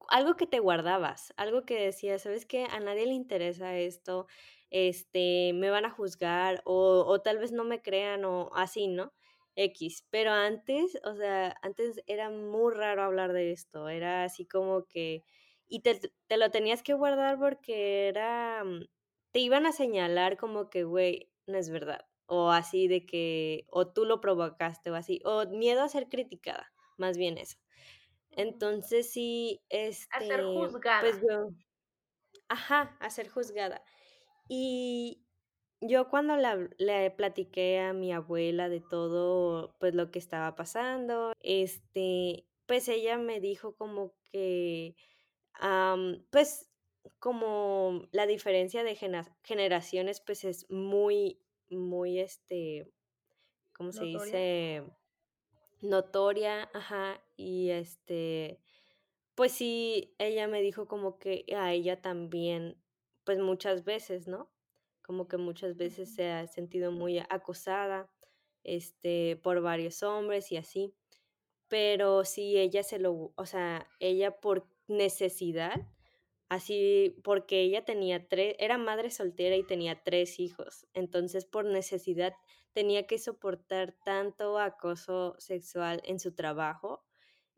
algo 0.09 0.35
que 0.35 0.47
te 0.47 0.59
guardabas, 0.59 1.33
algo 1.37 1.65
que 1.65 1.79
decías, 1.79 2.23
¿sabes 2.23 2.45
qué? 2.45 2.65
A 2.65 2.79
nadie 2.79 3.05
le 3.05 3.13
interesa 3.13 3.75
esto, 3.77 4.27
este, 4.69 5.53
me 5.53 5.69
van 5.69 5.85
a 5.85 5.89
juzgar 5.91 6.61
o, 6.65 7.03
o 7.07 7.21
tal 7.21 7.37
vez 7.39 7.51
no 7.51 7.63
me 7.63 7.81
crean 7.81 8.25
o 8.25 8.49
así, 8.55 8.87
¿no? 8.87 9.13
X, 9.55 10.05
pero 10.11 10.31
antes, 10.31 10.99
o 11.03 11.15
sea, 11.15 11.55
antes 11.63 12.01
era 12.07 12.29
muy 12.29 12.73
raro 12.73 13.03
hablar 13.03 13.33
de 13.33 13.51
esto, 13.51 13.89
era 13.89 14.23
así 14.23 14.45
como 14.45 14.85
que, 14.87 15.23
y 15.67 15.81
te, 15.81 15.99
te 16.27 16.37
lo 16.37 16.51
tenías 16.51 16.83
que 16.83 16.93
guardar 16.93 17.39
porque 17.39 18.07
era, 18.07 18.63
mm, 18.63 18.85
te 19.31 19.39
iban 19.39 19.65
a 19.65 19.71
señalar 19.71 20.37
como 20.37 20.69
que, 20.69 20.83
güey, 20.83 21.31
no 21.47 21.57
es 21.57 21.69
verdad, 21.69 22.01
o 22.27 22.51
así 22.51 22.87
de 22.87 23.05
que, 23.05 23.65
o 23.69 23.87
tú 23.91 24.05
lo 24.05 24.21
provocaste, 24.21 24.91
o 24.91 24.95
así, 24.95 25.21
o 25.25 25.45
miedo 25.47 25.81
a 25.81 25.89
ser 25.89 26.07
criticada, 26.09 26.71
más 26.97 27.17
bien 27.17 27.37
eso. 27.37 27.57
Entonces 28.37 29.11
sí, 29.11 29.65
A 30.11 30.19
ser 30.21 30.41
este, 30.41 30.97
pues 30.99 31.19
juzgada. 31.21 31.21
yo, 31.21 31.49
ajá, 32.49 32.97
a 33.01 33.09
ser 33.09 33.29
juzgada. 33.29 33.83
Y 34.49 35.25
yo 35.81 36.09
cuando 36.09 36.37
la 36.37 36.57
le 36.79 37.11
platiqué 37.11 37.79
a 37.81 37.93
mi 37.93 38.13
abuela 38.13 38.69
de 38.69 38.81
todo, 38.81 39.77
pues, 39.79 39.95
lo 39.95 40.11
que 40.11 40.19
estaba 40.19 40.55
pasando, 40.55 41.33
este, 41.41 42.47
pues, 42.67 42.87
ella 42.89 43.17
me 43.19 43.39
dijo 43.41 43.75
como 43.75 44.15
que, 44.31 44.95
pues, 46.31 46.71
como 47.19 48.07
la 48.11 48.27
diferencia 48.27 48.83
de 48.83 48.95
generaciones, 49.43 50.21
pues, 50.21 50.43
es 50.45 50.69
muy 50.69 51.43
muy, 51.69 52.19
este, 52.19 52.93
¿cómo 53.73 53.91
se 53.93 54.05
Notoria. 54.05 54.05
dice? 54.05 54.96
Notoria, 55.81 56.69
ajá, 56.73 57.21
y, 57.35 57.69
este, 57.69 58.59
pues 59.35 59.51
sí, 59.53 60.15
ella 60.19 60.47
me 60.47 60.61
dijo 60.61 60.87
como 60.87 61.19
que 61.19 61.45
a 61.55 61.73
ella 61.73 62.01
también, 62.01 62.77
pues, 63.25 63.39
muchas 63.39 63.83
veces, 63.85 64.27
¿no? 64.27 64.51
Como 65.03 65.27
que 65.27 65.37
muchas 65.37 65.77
veces 65.77 66.13
se 66.15 66.29
ha 66.31 66.47
sentido 66.47 66.91
muy 66.91 67.19
acosada, 67.29 68.11
este, 68.63 69.37
por 69.43 69.61
varios 69.61 70.03
hombres 70.03 70.51
y 70.51 70.57
así. 70.57 70.95
Pero 71.69 72.25
sí, 72.25 72.57
ella 72.57 72.83
se 72.83 72.99
lo 72.99 73.33
o 73.37 73.45
sea, 73.47 73.87
ella 73.99 74.39
por 74.41 74.67
necesidad, 74.87 75.87
así 76.49 77.15
porque 77.23 77.61
ella 77.63 77.85
tenía 77.85 78.27
tres 78.29 78.55
era 78.59 78.77
madre 78.79 79.11
soltera 79.11 79.55
y 79.57 79.63
tenía 79.65 80.03
3 80.03 80.39
hijos. 80.39 80.87
Entonces, 80.93 81.45
por 81.45 81.65
necesidad 81.65 82.33
tenía 82.77 83.07
que 83.07 83.17
soportar 83.19 83.93
tanto 84.05 84.59
acoso 84.59 85.35
sexual 85.39 86.01
en 86.05 86.19
su 86.19 86.35
trabajo. 86.35 87.05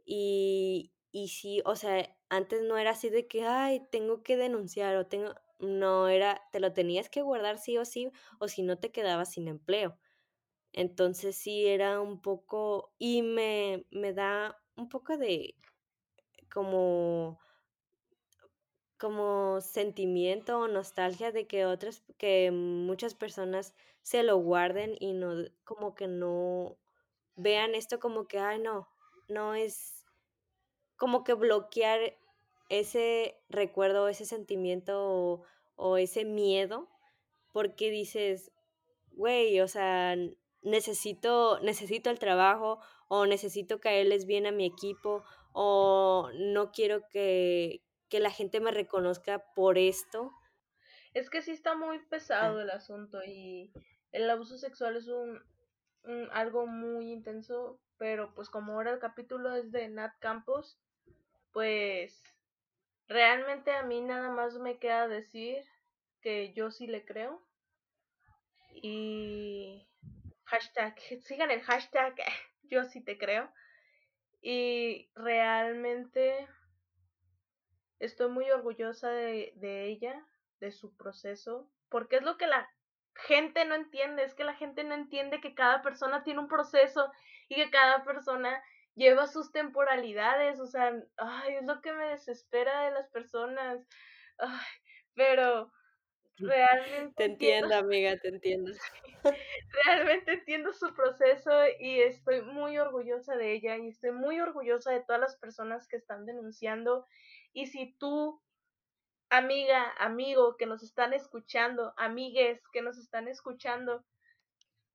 Y 0.06 0.94
y 1.12 1.30
sí, 1.30 1.62
o 1.66 1.76
sea, 1.76 2.18
antes 2.30 2.62
no 2.64 2.78
era 2.78 2.92
así 2.92 3.10
de 3.10 3.28
que: 3.28 3.44
"Ay, 3.46 3.82
tengo 3.92 4.24
que 4.24 4.38
denunciar 4.38 4.96
o 4.98 5.08
tengo", 5.08 5.34
no, 5.60 6.08
era 6.10 6.42
te 6.54 6.60
lo 6.62 6.74
tenías 6.74 7.10
que 7.10 7.22
guardar 7.24 7.58
sí 7.60 7.78
o 7.80 7.86
sí, 7.86 8.12
o 8.40 8.48
si 8.50 8.64
no 8.64 8.80
te 8.80 8.92
quedabas 8.94 9.34
sin 9.34 9.48
empleo. 9.50 10.00
Entonces 10.74 11.38
sí 11.38 11.68
era 11.68 12.02
un 12.02 12.22
poco 12.22 12.94
y 13.00 13.24
me 13.24 13.88
me 13.92 14.14
da 14.14 14.58
un 14.78 14.90
poco 14.90 15.18
de 15.18 15.56
como 16.54 17.40
como 19.00 19.62
sentimiento 19.62 20.60
o 20.60 20.68
nostalgia 20.68 21.32
de 21.32 21.48
que 21.48 21.66
otras 21.66 22.04
que 22.18 22.52
muchas 22.52 23.16
personas 23.16 23.74
se 24.04 24.24
lo 24.24 24.38
guarden 24.38 24.96
y 25.00 25.14
no 25.14 25.34
como 25.66 25.96
que 25.96 26.08
no 26.08 26.78
vean 27.36 27.76
esto 27.76 28.00
como 28.00 28.28
que: 28.28 28.40
"Ay, 28.40 28.60
no, 28.60 28.90
no 29.30 29.56
es" 29.56 30.06
como 30.98 31.24
que 31.24 31.34
bloquear 31.34 32.18
ese 32.70 33.38
recuerdo, 33.50 34.08
ese 34.10 34.26
sentimiento 34.26 34.96
o 35.02 35.44
o 35.78 35.98
ese 35.98 36.26
miedo, 36.26 36.90
porque 37.54 37.92
dices: 37.92 38.52
"Güey, 39.14 39.62
o 39.62 39.68
sea, 39.70 40.16
necesito 40.64 41.60
necesito 41.62 42.10
el 42.12 42.20
trabajo, 42.20 42.80
o 43.10 43.26
necesito 43.28 43.80
caerles 43.82 44.26
bien 44.28 44.46
a 44.48 44.52
mi 44.52 44.66
equipo, 44.66 45.24
o 45.54 46.30
no 46.36 46.72
quiero 46.74 47.08
que 47.10 47.82
que 48.10 48.20
la 48.20 48.32
gente 48.32 48.60
me 48.60 48.72
reconozca 48.72 49.46
por 49.56 49.78
esto". 49.78 50.32
Es 51.14 51.30
que 51.30 51.42
sí 51.44 51.52
está 51.52 51.76
muy 51.76 52.00
Ah, 52.42 52.56
pesado 52.56 52.60
el 52.62 52.70
asunto 52.72 53.22
y 53.24 53.72
el 54.12 54.28
abuso 54.30 54.58
sexual 54.58 54.96
es 54.98 55.08
un, 55.08 55.40
un- 56.04 56.30
algo 56.32 56.66
muy 56.68 57.12
intenso, 57.12 57.80
pero 57.98 58.34
pues 58.34 58.50
como 58.50 58.74
ahora 58.74 58.92
el 58.92 59.00
capítulo 59.00 59.54
es 59.56 59.72
de 59.72 59.88
Nat 59.90 60.14
Campos, 60.20 60.80
pues 61.54 62.24
realmente 63.08 63.72
a 63.74 63.84
mí 63.84 64.02
nada 64.02 64.32
más 64.32 64.60
me 64.60 64.80
queda 64.80 65.08
decir 65.08 65.64
que 66.22 66.54
yo 66.54 66.72
sí 66.72 66.88
le 66.88 67.06
creo 67.06 67.44
y 68.72 69.88
hashtag, 70.46 70.96
sigan 71.24 71.52
el 71.52 71.62
hashtag, 71.62 72.16
yo 72.64 72.86
sí 72.86 73.02
te 73.04 73.18
creo 73.18 73.52
y 74.42 75.12
realmente 75.16 76.48
Estoy 78.00 78.30
muy 78.30 78.50
orgullosa 78.50 79.10
de, 79.10 79.54
de 79.56 79.86
ella, 79.86 80.26
de 80.60 80.72
su 80.72 80.96
proceso, 80.96 81.70
porque 81.90 82.18
es 82.18 82.24
lo 82.24 82.38
que 82.38 82.48
la 82.48 82.70
gente 83.16 83.66
no 83.66 83.76
entiende, 83.76 84.24
es 84.24 84.34
que 84.34 84.44
la 84.44 84.56
gente 84.56 84.84
no 84.84 84.96
entiende 84.96 85.42
que 85.42 85.54
cada 85.54 85.82
persona 85.82 86.24
tiene 86.24 86.40
un 86.40 86.48
proceso 86.48 87.12
y 87.48 87.56
que 87.56 87.70
cada 87.70 88.04
persona 88.04 88.62
lleva 88.96 89.28
sus 89.28 89.52
temporalidades, 89.52 90.60
o 90.60 90.68
sea, 90.68 90.94
ay, 91.18 91.56
es 91.56 91.66
lo 91.66 91.82
que 91.82 91.94
me 91.94 92.10
desespera 92.10 92.86
de 92.86 92.92
las 92.92 93.10
personas, 93.10 93.88
ay, 94.38 94.66
pero 95.16 95.72
realmente 96.38 97.14
te 97.16 97.26
entiendo, 97.26 97.68
entiendo, 97.68 97.76
amiga, 97.76 98.18
te 98.18 98.28
entiendo. 98.30 98.72
realmente 99.86 100.34
entiendo 100.34 100.74
su 100.74 100.94
proceso 100.94 101.52
y 101.80 102.02
estoy 102.02 102.42
muy 102.42 102.78
orgullosa 102.78 103.36
de 103.36 103.54
ella 103.54 103.78
y 103.78 103.90
estoy 103.90 104.12
muy 104.12 104.40
orgullosa 104.40 104.92
de 104.92 105.02
todas 105.02 105.22
las 105.22 105.38
personas 105.38 105.88
que 105.88 105.98
están 105.98 106.26
denunciando 106.26 107.06
y 107.54 107.68
si 107.68 107.94
tú 107.94 108.42
amiga, 109.30 109.94
amigo 110.00 110.58
que 110.58 110.66
nos 110.66 110.84
están 110.84 111.14
escuchando, 111.14 111.94
amigues 111.98 112.62
que 112.74 112.82
nos 112.82 112.98
están 112.98 113.28
escuchando, 113.28 114.04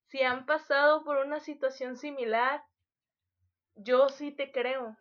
si 0.08 0.22
han 0.22 0.46
pasado 0.46 1.04
por 1.04 1.18
una 1.18 1.40
situación 1.40 1.96
similar, 1.96 2.64
yo 3.76 4.08
sí 4.08 4.32
te 4.32 4.52
creo, 4.52 4.96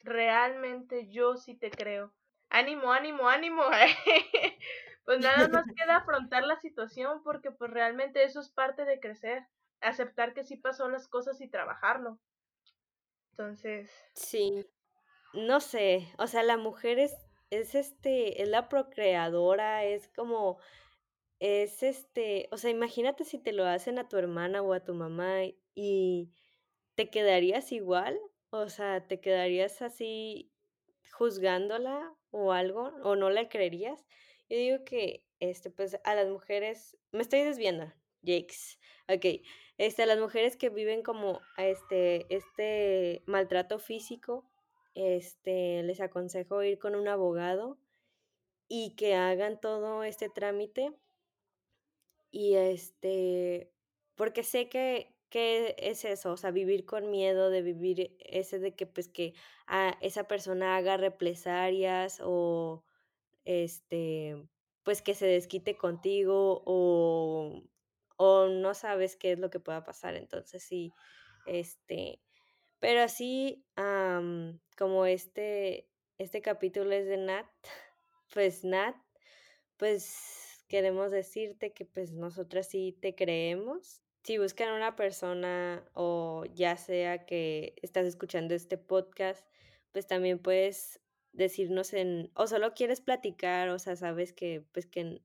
realmente 0.00 1.08
yo 1.08 1.36
sí 1.36 1.56
te 1.56 1.70
creo. 1.70 2.12
Ánimo, 2.50 2.92
ánimo, 2.92 3.28
ánimo. 3.28 3.62
pues 5.04 5.20
nada 5.20 5.48
más 5.48 5.66
queda 5.76 5.96
afrontar 5.96 6.44
la 6.44 6.56
situación 6.56 7.22
porque 7.22 7.50
pues 7.50 7.70
realmente 7.70 8.24
eso 8.24 8.40
es 8.40 8.48
parte 8.48 8.84
de 8.84 9.00
crecer, 9.00 9.46
aceptar 9.80 10.34
que 10.34 10.44
sí 10.44 10.56
pasó 10.56 10.88
las 10.88 11.08
cosas 11.08 11.40
y 11.40 11.48
trabajarlo. 11.48 12.18
Entonces, 13.32 13.90
Sí, 14.14 14.66
no 15.32 15.60
sé, 15.60 16.08
o 16.18 16.26
sea, 16.26 16.42
la 16.42 16.56
mujer 16.56 16.98
es 16.98 17.14
es, 17.50 17.74
este, 17.74 18.42
es 18.42 18.48
la 18.48 18.68
procreadora, 18.68 19.84
es 19.84 20.08
como 20.08 20.58
Es, 21.40 21.82
este, 21.84 22.48
o 22.52 22.58
sea, 22.58 22.70
imagínate 22.70 23.24
si 23.24 23.38
te 23.38 23.52
lo 23.52 23.66
hacen 23.66 23.98
a 23.98 24.08
tu 24.08 24.16
hermana 24.18 24.62
o 24.62 24.72
a 24.74 24.84
tu 24.84 24.94
mamá, 24.94 25.42
y 25.74 26.32
¿te 26.96 27.10
quedarías 27.10 27.72
igual? 27.72 28.18
O 28.50 28.68
sea, 28.70 29.06
¿te 29.08 29.20
quedarías 29.20 29.82
así 29.82 30.52
juzgándola 31.12 32.14
o 32.30 32.52
algo, 32.52 32.92
o 33.04 33.16
no 33.16 33.30
la 33.30 33.48
creerías? 33.48 34.06
Yo 34.48 34.56
digo 34.58 34.84
que, 34.84 35.24
este, 35.40 35.70
pues, 35.70 35.98
a 36.04 36.14
las 36.14 36.28
mujeres 36.28 36.96
me 37.12 37.22
estoy 37.22 37.42
desviando, 37.42 37.92
yakes. 38.22 38.78
Okey, 39.08 39.42
este, 39.78 40.02
a 40.04 40.06
las 40.06 40.18
mujeres 40.18 40.56
que 40.56 40.70
viven 40.70 41.02
como, 41.02 41.40
este 41.56 42.26
este 42.34 43.22
maltrato 43.26 43.78
físico, 43.78 44.50
este, 44.98 45.82
les 45.84 46.00
aconsejo 46.00 46.62
ir 46.64 46.78
con 46.78 46.94
un 46.96 47.08
abogado 47.08 47.80
y 48.68 48.96
que 48.96 49.14
hagan 49.16 49.60
todo 49.60 50.04
este 50.04 50.30
trámite 50.30 50.92
y, 52.30 52.54
este, 52.54 53.74
porque 54.14 54.42
sé 54.42 54.68
que 54.68 55.14
que 55.30 55.74
es 55.78 56.06
eso, 56.06 56.32
o 56.32 56.36
sea, 56.38 56.50
vivir 56.52 56.86
con 56.86 57.10
miedo 57.10 57.50
de 57.50 57.60
vivir 57.60 58.16
ese 58.20 58.58
de 58.58 58.74
que, 58.74 58.86
pues, 58.86 59.08
que, 59.10 59.34
ah, 59.66 59.98
esa 60.00 60.24
persona 60.26 60.74
haga 60.76 60.96
represalias 60.96 62.20
o, 62.24 62.82
este, 63.44 64.48
pues, 64.84 65.02
que 65.02 65.14
se 65.14 65.26
desquite 65.26 65.76
contigo 65.76 66.62
o 66.66 67.62
o 68.18 68.48
no 68.48 68.74
sabes 68.74 69.16
qué 69.16 69.32
es 69.32 69.38
lo 69.40 69.50
que 69.50 69.60
pueda 69.60 69.84
pasar. 69.84 70.14
Entonces 70.16 70.62
sí, 70.64 70.94
este, 71.44 72.22
pero 72.80 73.02
así, 73.02 73.64
am, 73.76 74.60
como 74.76 75.06
este 75.06 75.88
este 76.18 76.42
capítulo 76.42 76.92
es 76.92 77.06
de 77.06 77.16
Nat, 77.16 77.46
pues, 78.34 78.64
Nat 78.64 78.96
pues, 79.78 80.64
queremos 80.68 81.10
decirte 81.12 81.72
que, 81.72 81.84
pues, 81.84 82.12
nosotras 82.12 82.68
sí 82.68 82.98
te 83.00 83.14
creemos. 83.14 84.02
Si 84.24 84.36
buscan 84.38 84.74
una 84.74 84.96
persona, 84.96 85.88
o 85.94 86.44
ya 86.54 86.76
sea 86.76 87.24
que 87.24 87.76
estás 87.82 88.06
escuchando 88.06 88.54
este 88.54 88.76
podcast, 88.76 89.46
pues, 89.92 90.06
también 90.06 90.40
puedes 90.40 91.00
decirnos 91.32 91.92
en 91.92 92.30
o 92.34 92.46
solo 92.48 92.74
quieres 92.74 93.00
platicar, 93.00 93.68
o 93.68 93.78
sea, 93.78 93.94
sabes 93.96 94.32
que, 94.32 94.64
pues, 94.72 94.86
que 94.86 95.22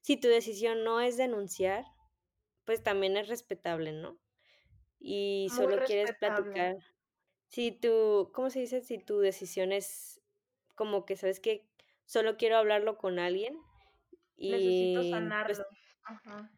si 0.00 0.16
tu 0.16 0.28
decisión 0.28 0.82
no 0.84 1.00
es 1.00 1.16
denunciar, 1.16 1.84
pues, 2.64 2.82
también 2.82 3.16
es 3.16 3.28
respetable, 3.28 3.92
¿no? 3.92 4.18
Y 5.02 5.48
Muy 5.50 5.56
solo 5.56 5.84
quieres 5.84 6.14
platicar. 6.18 6.76
Si 7.48 7.72
tu, 7.72 8.30
¿cómo 8.32 8.50
se 8.50 8.60
dice? 8.60 8.80
Si 8.82 8.98
tu 8.98 9.18
decisión 9.20 9.72
es 9.72 10.22
como 10.74 11.04
que 11.04 11.16
sabes 11.16 11.40
que 11.40 11.68
solo 12.06 12.36
quiero 12.36 12.56
hablarlo 12.56 12.96
con 12.98 13.18
alguien 13.18 13.58
Necesito 14.38 14.84
y 14.90 14.94
pues 14.94 15.10
sanarlo. 15.10 15.64
Ajá. 16.04 16.50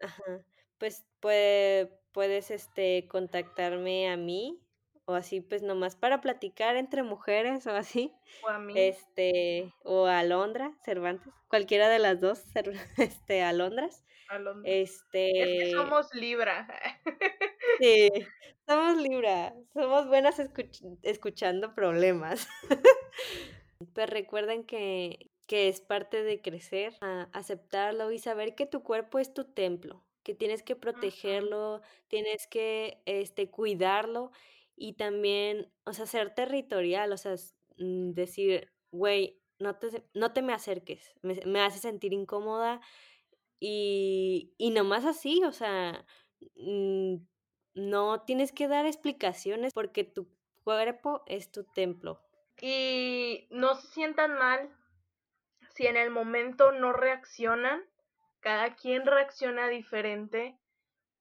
Ajá. 0.00 0.44
Pues 0.78 1.04
puede 1.20 1.98
puedes, 2.12 2.50
este, 2.50 3.08
contactarme 3.08 4.10
a 4.10 4.16
mí, 4.18 4.60
o 5.06 5.14
así, 5.14 5.40
pues, 5.40 5.62
nomás 5.62 5.96
para 5.96 6.20
platicar 6.20 6.76
entre 6.76 7.02
mujeres 7.02 7.66
o 7.66 7.70
así, 7.70 8.12
O 8.42 8.48
a 8.48 8.58
mí. 8.58 8.74
este, 8.78 9.72
o 9.84 10.06
a 10.06 10.18
Alondra 10.20 10.76
Cervantes, 10.84 11.32
cualquiera 11.48 11.88
de 11.88 11.98
las 11.98 12.20
2, 12.20 12.38
cer 12.38 12.72
este, 12.98 13.42
Alondras. 13.42 14.04
Alondra. 14.28 14.70
Es 14.70 15.02
que 15.10 15.62
Este 15.62 15.70
somos 15.72 16.12
Libra. 16.14 16.68
Sí, 17.82 18.10
somos 18.68 18.96
Libra, 19.02 19.54
somos 19.72 20.06
buenas 20.06 20.38
escuch 20.38 20.82
escuchando 21.02 21.74
problemas. 21.74 22.46
Pues 23.94 24.08
recuerden 24.10 24.64
que 24.64 25.28
que 25.46 25.68
es 25.68 25.80
parte 25.82 26.22
de 26.22 26.40
crecer, 26.40 26.96
a 27.02 27.24
aceptarlo 27.32 28.10
y 28.12 28.18
saber 28.18 28.54
que 28.54 28.64
tu 28.64 28.82
cuerpo 28.82 29.18
es 29.18 29.34
tu 29.34 29.44
templo, 29.52 30.06
que 30.22 30.34
tienes 30.34 30.62
que 30.62 30.76
Ujú. 30.92 31.12
protegerlo, 31.16 31.82
tienes 32.08 32.46
que, 32.46 33.02
este, 33.06 33.50
cuidarlo 33.50 34.30
y 34.76 34.94
también, 34.94 35.70
o 35.84 35.92
sea, 35.92 36.06
ser 36.06 36.34
territorial, 36.34 37.12
o 37.12 37.16
sea, 37.18 37.34
s 37.34 37.54
mm, 37.78 38.12
decir: 38.12 38.72
"Güey, 38.92 39.42
no 39.58 39.76
te 39.78 39.90
se 39.90 40.04
no 40.14 40.32
te 40.32 40.42
me 40.42 40.54
acerques, 40.54 41.14
me 41.22 41.34
me 41.44 41.60
hace 41.60 41.78
sentir 41.80 42.12
incómoda", 42.14 42.80
y 43.60 44.54
y 44.58 44.70
nomás 44.70 45.04
así, 45.06 45.42
o 45.44 45.52
sea, 45.52 46.06
mm, 46.56 47.16
no 47.74 48.22
tienes 48.22 48.52
que 48.52 48.68
dar 48.68 48.86
explicaciones 48.86 49.72
porque 49.72 50.04
tu 50.04 50.28
cuerpo 50.64 51.22
es 51.26 51.50
tu 51.50 51.64
templo. 51.64 52.20
Y 52.60 53.48
no 53.50 53.74
se 53.74 53.88
sientan 53.88 54.38
mal 54.38 54.70
si 55.74 55.86
en 55.86 55.96
el 55.96 56.10
momento 56.10 56.72
no 56.72 56.92
reaccionan, 56.92 57.82
cada 58.40 58.74
quien 58.74 59.06
reacciona 59.06 59.68
diferente, 59.68 60.58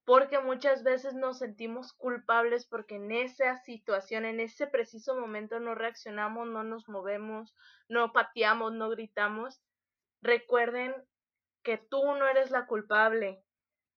porque 0.03 0.39
muchas 0.39 0.83
veces 0.83 1.13
nos 1.13 1.37
sentimos 1.37 1.93
culpables 1.93 2.65
porque 2.65 2.95
en 2.95 3.11
esa 3.11 3.57
situación, 3.63 4.25
en 4.25 4.39
ese 4.39 4.67
preciso 4.67 5.15
momento 5.15 5.59
no 5.59 5.75
reaccionamos, 5.75 6.47
no 6.47 6.63
nos 6.63 6.89
movemos, 6.89 7.55
no 7.87 8.11
pateamos, 8.11 8.73
no 8.73 8.89
gritamos. 8.89 9.61
Recuerden 10.21 10.93
que 11.63 11.77
tú 11.77 12.03
no 12.15 12.27
eres 12.27 12.51
la 12.51 12.65
culpable, 12.65 13.43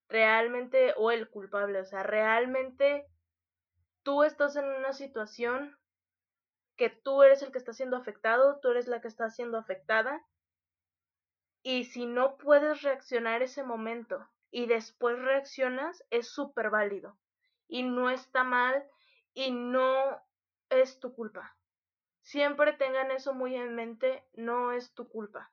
realmente, 0.09 0.95
o 0.97 1.11
el 1.11 1.29
culpable, 1.29 1.81
o 1.81 1.85
sea, 1.85 2.03
realmente 2.03 3.07
tú 4.03 4.23
estás 4.23 4.57
en 4.57 4.67
una 4.67 4.93
situación 4.93 5.79
que 6.77 6.91
tú 6.91 7.23
eres 7.23 7.43
el 7.43 7.53
que 7.53 7.59
está 7.59 7.73
siendo 7.73 7.97
afectado, 7.97 8.59
tú 8.61 8.71
eres 8.71 8.89
la 8.89 9.01
que 9.01 9.09
está 9.09 9.31
siendo 9.31 9.59
afectada, 9.59 10.25
y 11.63 11.85
si 11.85 12.05
no 12.05 12.37
puedes 12.37 12.83
reaccionar 12.83 13.43
ese 13.43 13.63
momento 13.63 14.29
y 14.51 14.67
después 14.67 15.19
reaccionas, 15.19 16.05
es 16.11 16.29
súper 16.29 16.71
válido 16.71 17.17
y 17.67 17.83
no 17.83 18.11
está 18.11 18.45
mal 18.45 18.85
y 19.33 19.51
no 19.51 20.23
es 20.69 21.01
tu 21.01 21.15
culpa. 21.15 21.57
Siempre 22.21 22.75
tengan 22.75 23.11
eso 23.11 23.35
muy 23.35 23.55
en 23.55 23.75
mente, 23.75 24.25
no 24.35 24.73
es 24.73 24.93
tu 24.93 25.09
culpa. 25.09 25.51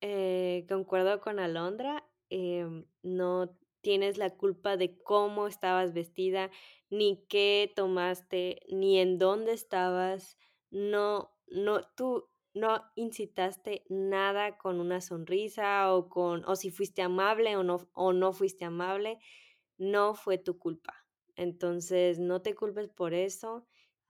Eh, 0.00 0.66
concuerdo 0.68 1.20
con 1.20 1.38
Alondra, 1.38 2.04
em, 2.28 2.84
no 3.02 3.56
tienes 3.82 4.18
la 4.18 4.30
culpa 4.30 4.76
de 4.76 4.96
cómo 5.02 5.46
estabas 5.46 5.92
vestida, 5.92 6.50
ni 6.90 7.24
qué 7.28 7.72
tomaste, 7.76 8.60
ni 8.70 8.98
en 8.98 9.18
dónde 9.18 9.52
estabas. 9.52 10.38
No 10.70 11.30
no 11.48 11.82
tú 11.96 12.28
no 12.54 12.82
incitaste 12.96 13.84
nada 13.88 14.58
con 14.58 14.80
una 14.80 15.00
sonrisa 15.00 15.94
o 15.94 16.08
con 16.08 16.44
o 16.46 16.56
si 16.56 16.70
fuiste 16.70 17.02
amable 17.02 17.56
o 17.56 17.62
no 17.62 17.88
o 17.94 18.12
no 18.12 18.32
fuiste 18.32 18.64
amable, 18.64 19.18
no 19.78 20.14
fue 20.14 20.38
tu 20.38 20.58
culpa. 20.58 20.94
Entonces, 21.36 22.18
no 22.18 22.42
te 22.42 22.54
culpes 22.54 22.88
por 22.88 23.14
eso 23.14 23.66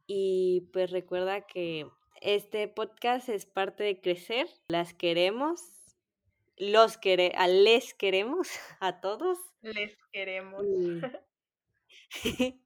y, 0.06 0.68
pues, 0.72 0.90
recuerda 0.90 1.46
que 1.46 1.88
este 2.20 2.68
podcast 2.68 3.28
es 3.28 3.46
parte 3.46 3.84
de 3.84 4.00
crecer. 4.00 4.48
Las 4.68 4.92
queremos, 4.94 5.60
los 6.70 6.96
quere 6.96 7.32
a 7.36 7.48
les 7.48 7.94
queremos 7.94 8.48
a 8.80 9.00
todos. 9.00 9.38
Les 9.62 9.96
queremos. 10.12 10.64
Y 10.64 11.00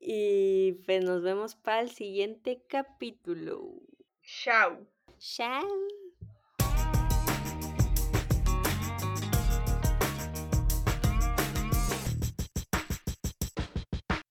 y, 0.00 0.72
pues, 0.84 1.02
nos 1.02 1.22
vemos 1.22 1.54
para 1.54 1.80
el 1.80 1.90
siguiente 1.90 2.62
capítulo. 2.68 3.80
Chao. 4.22 4.86
Chao. 5.18 6.03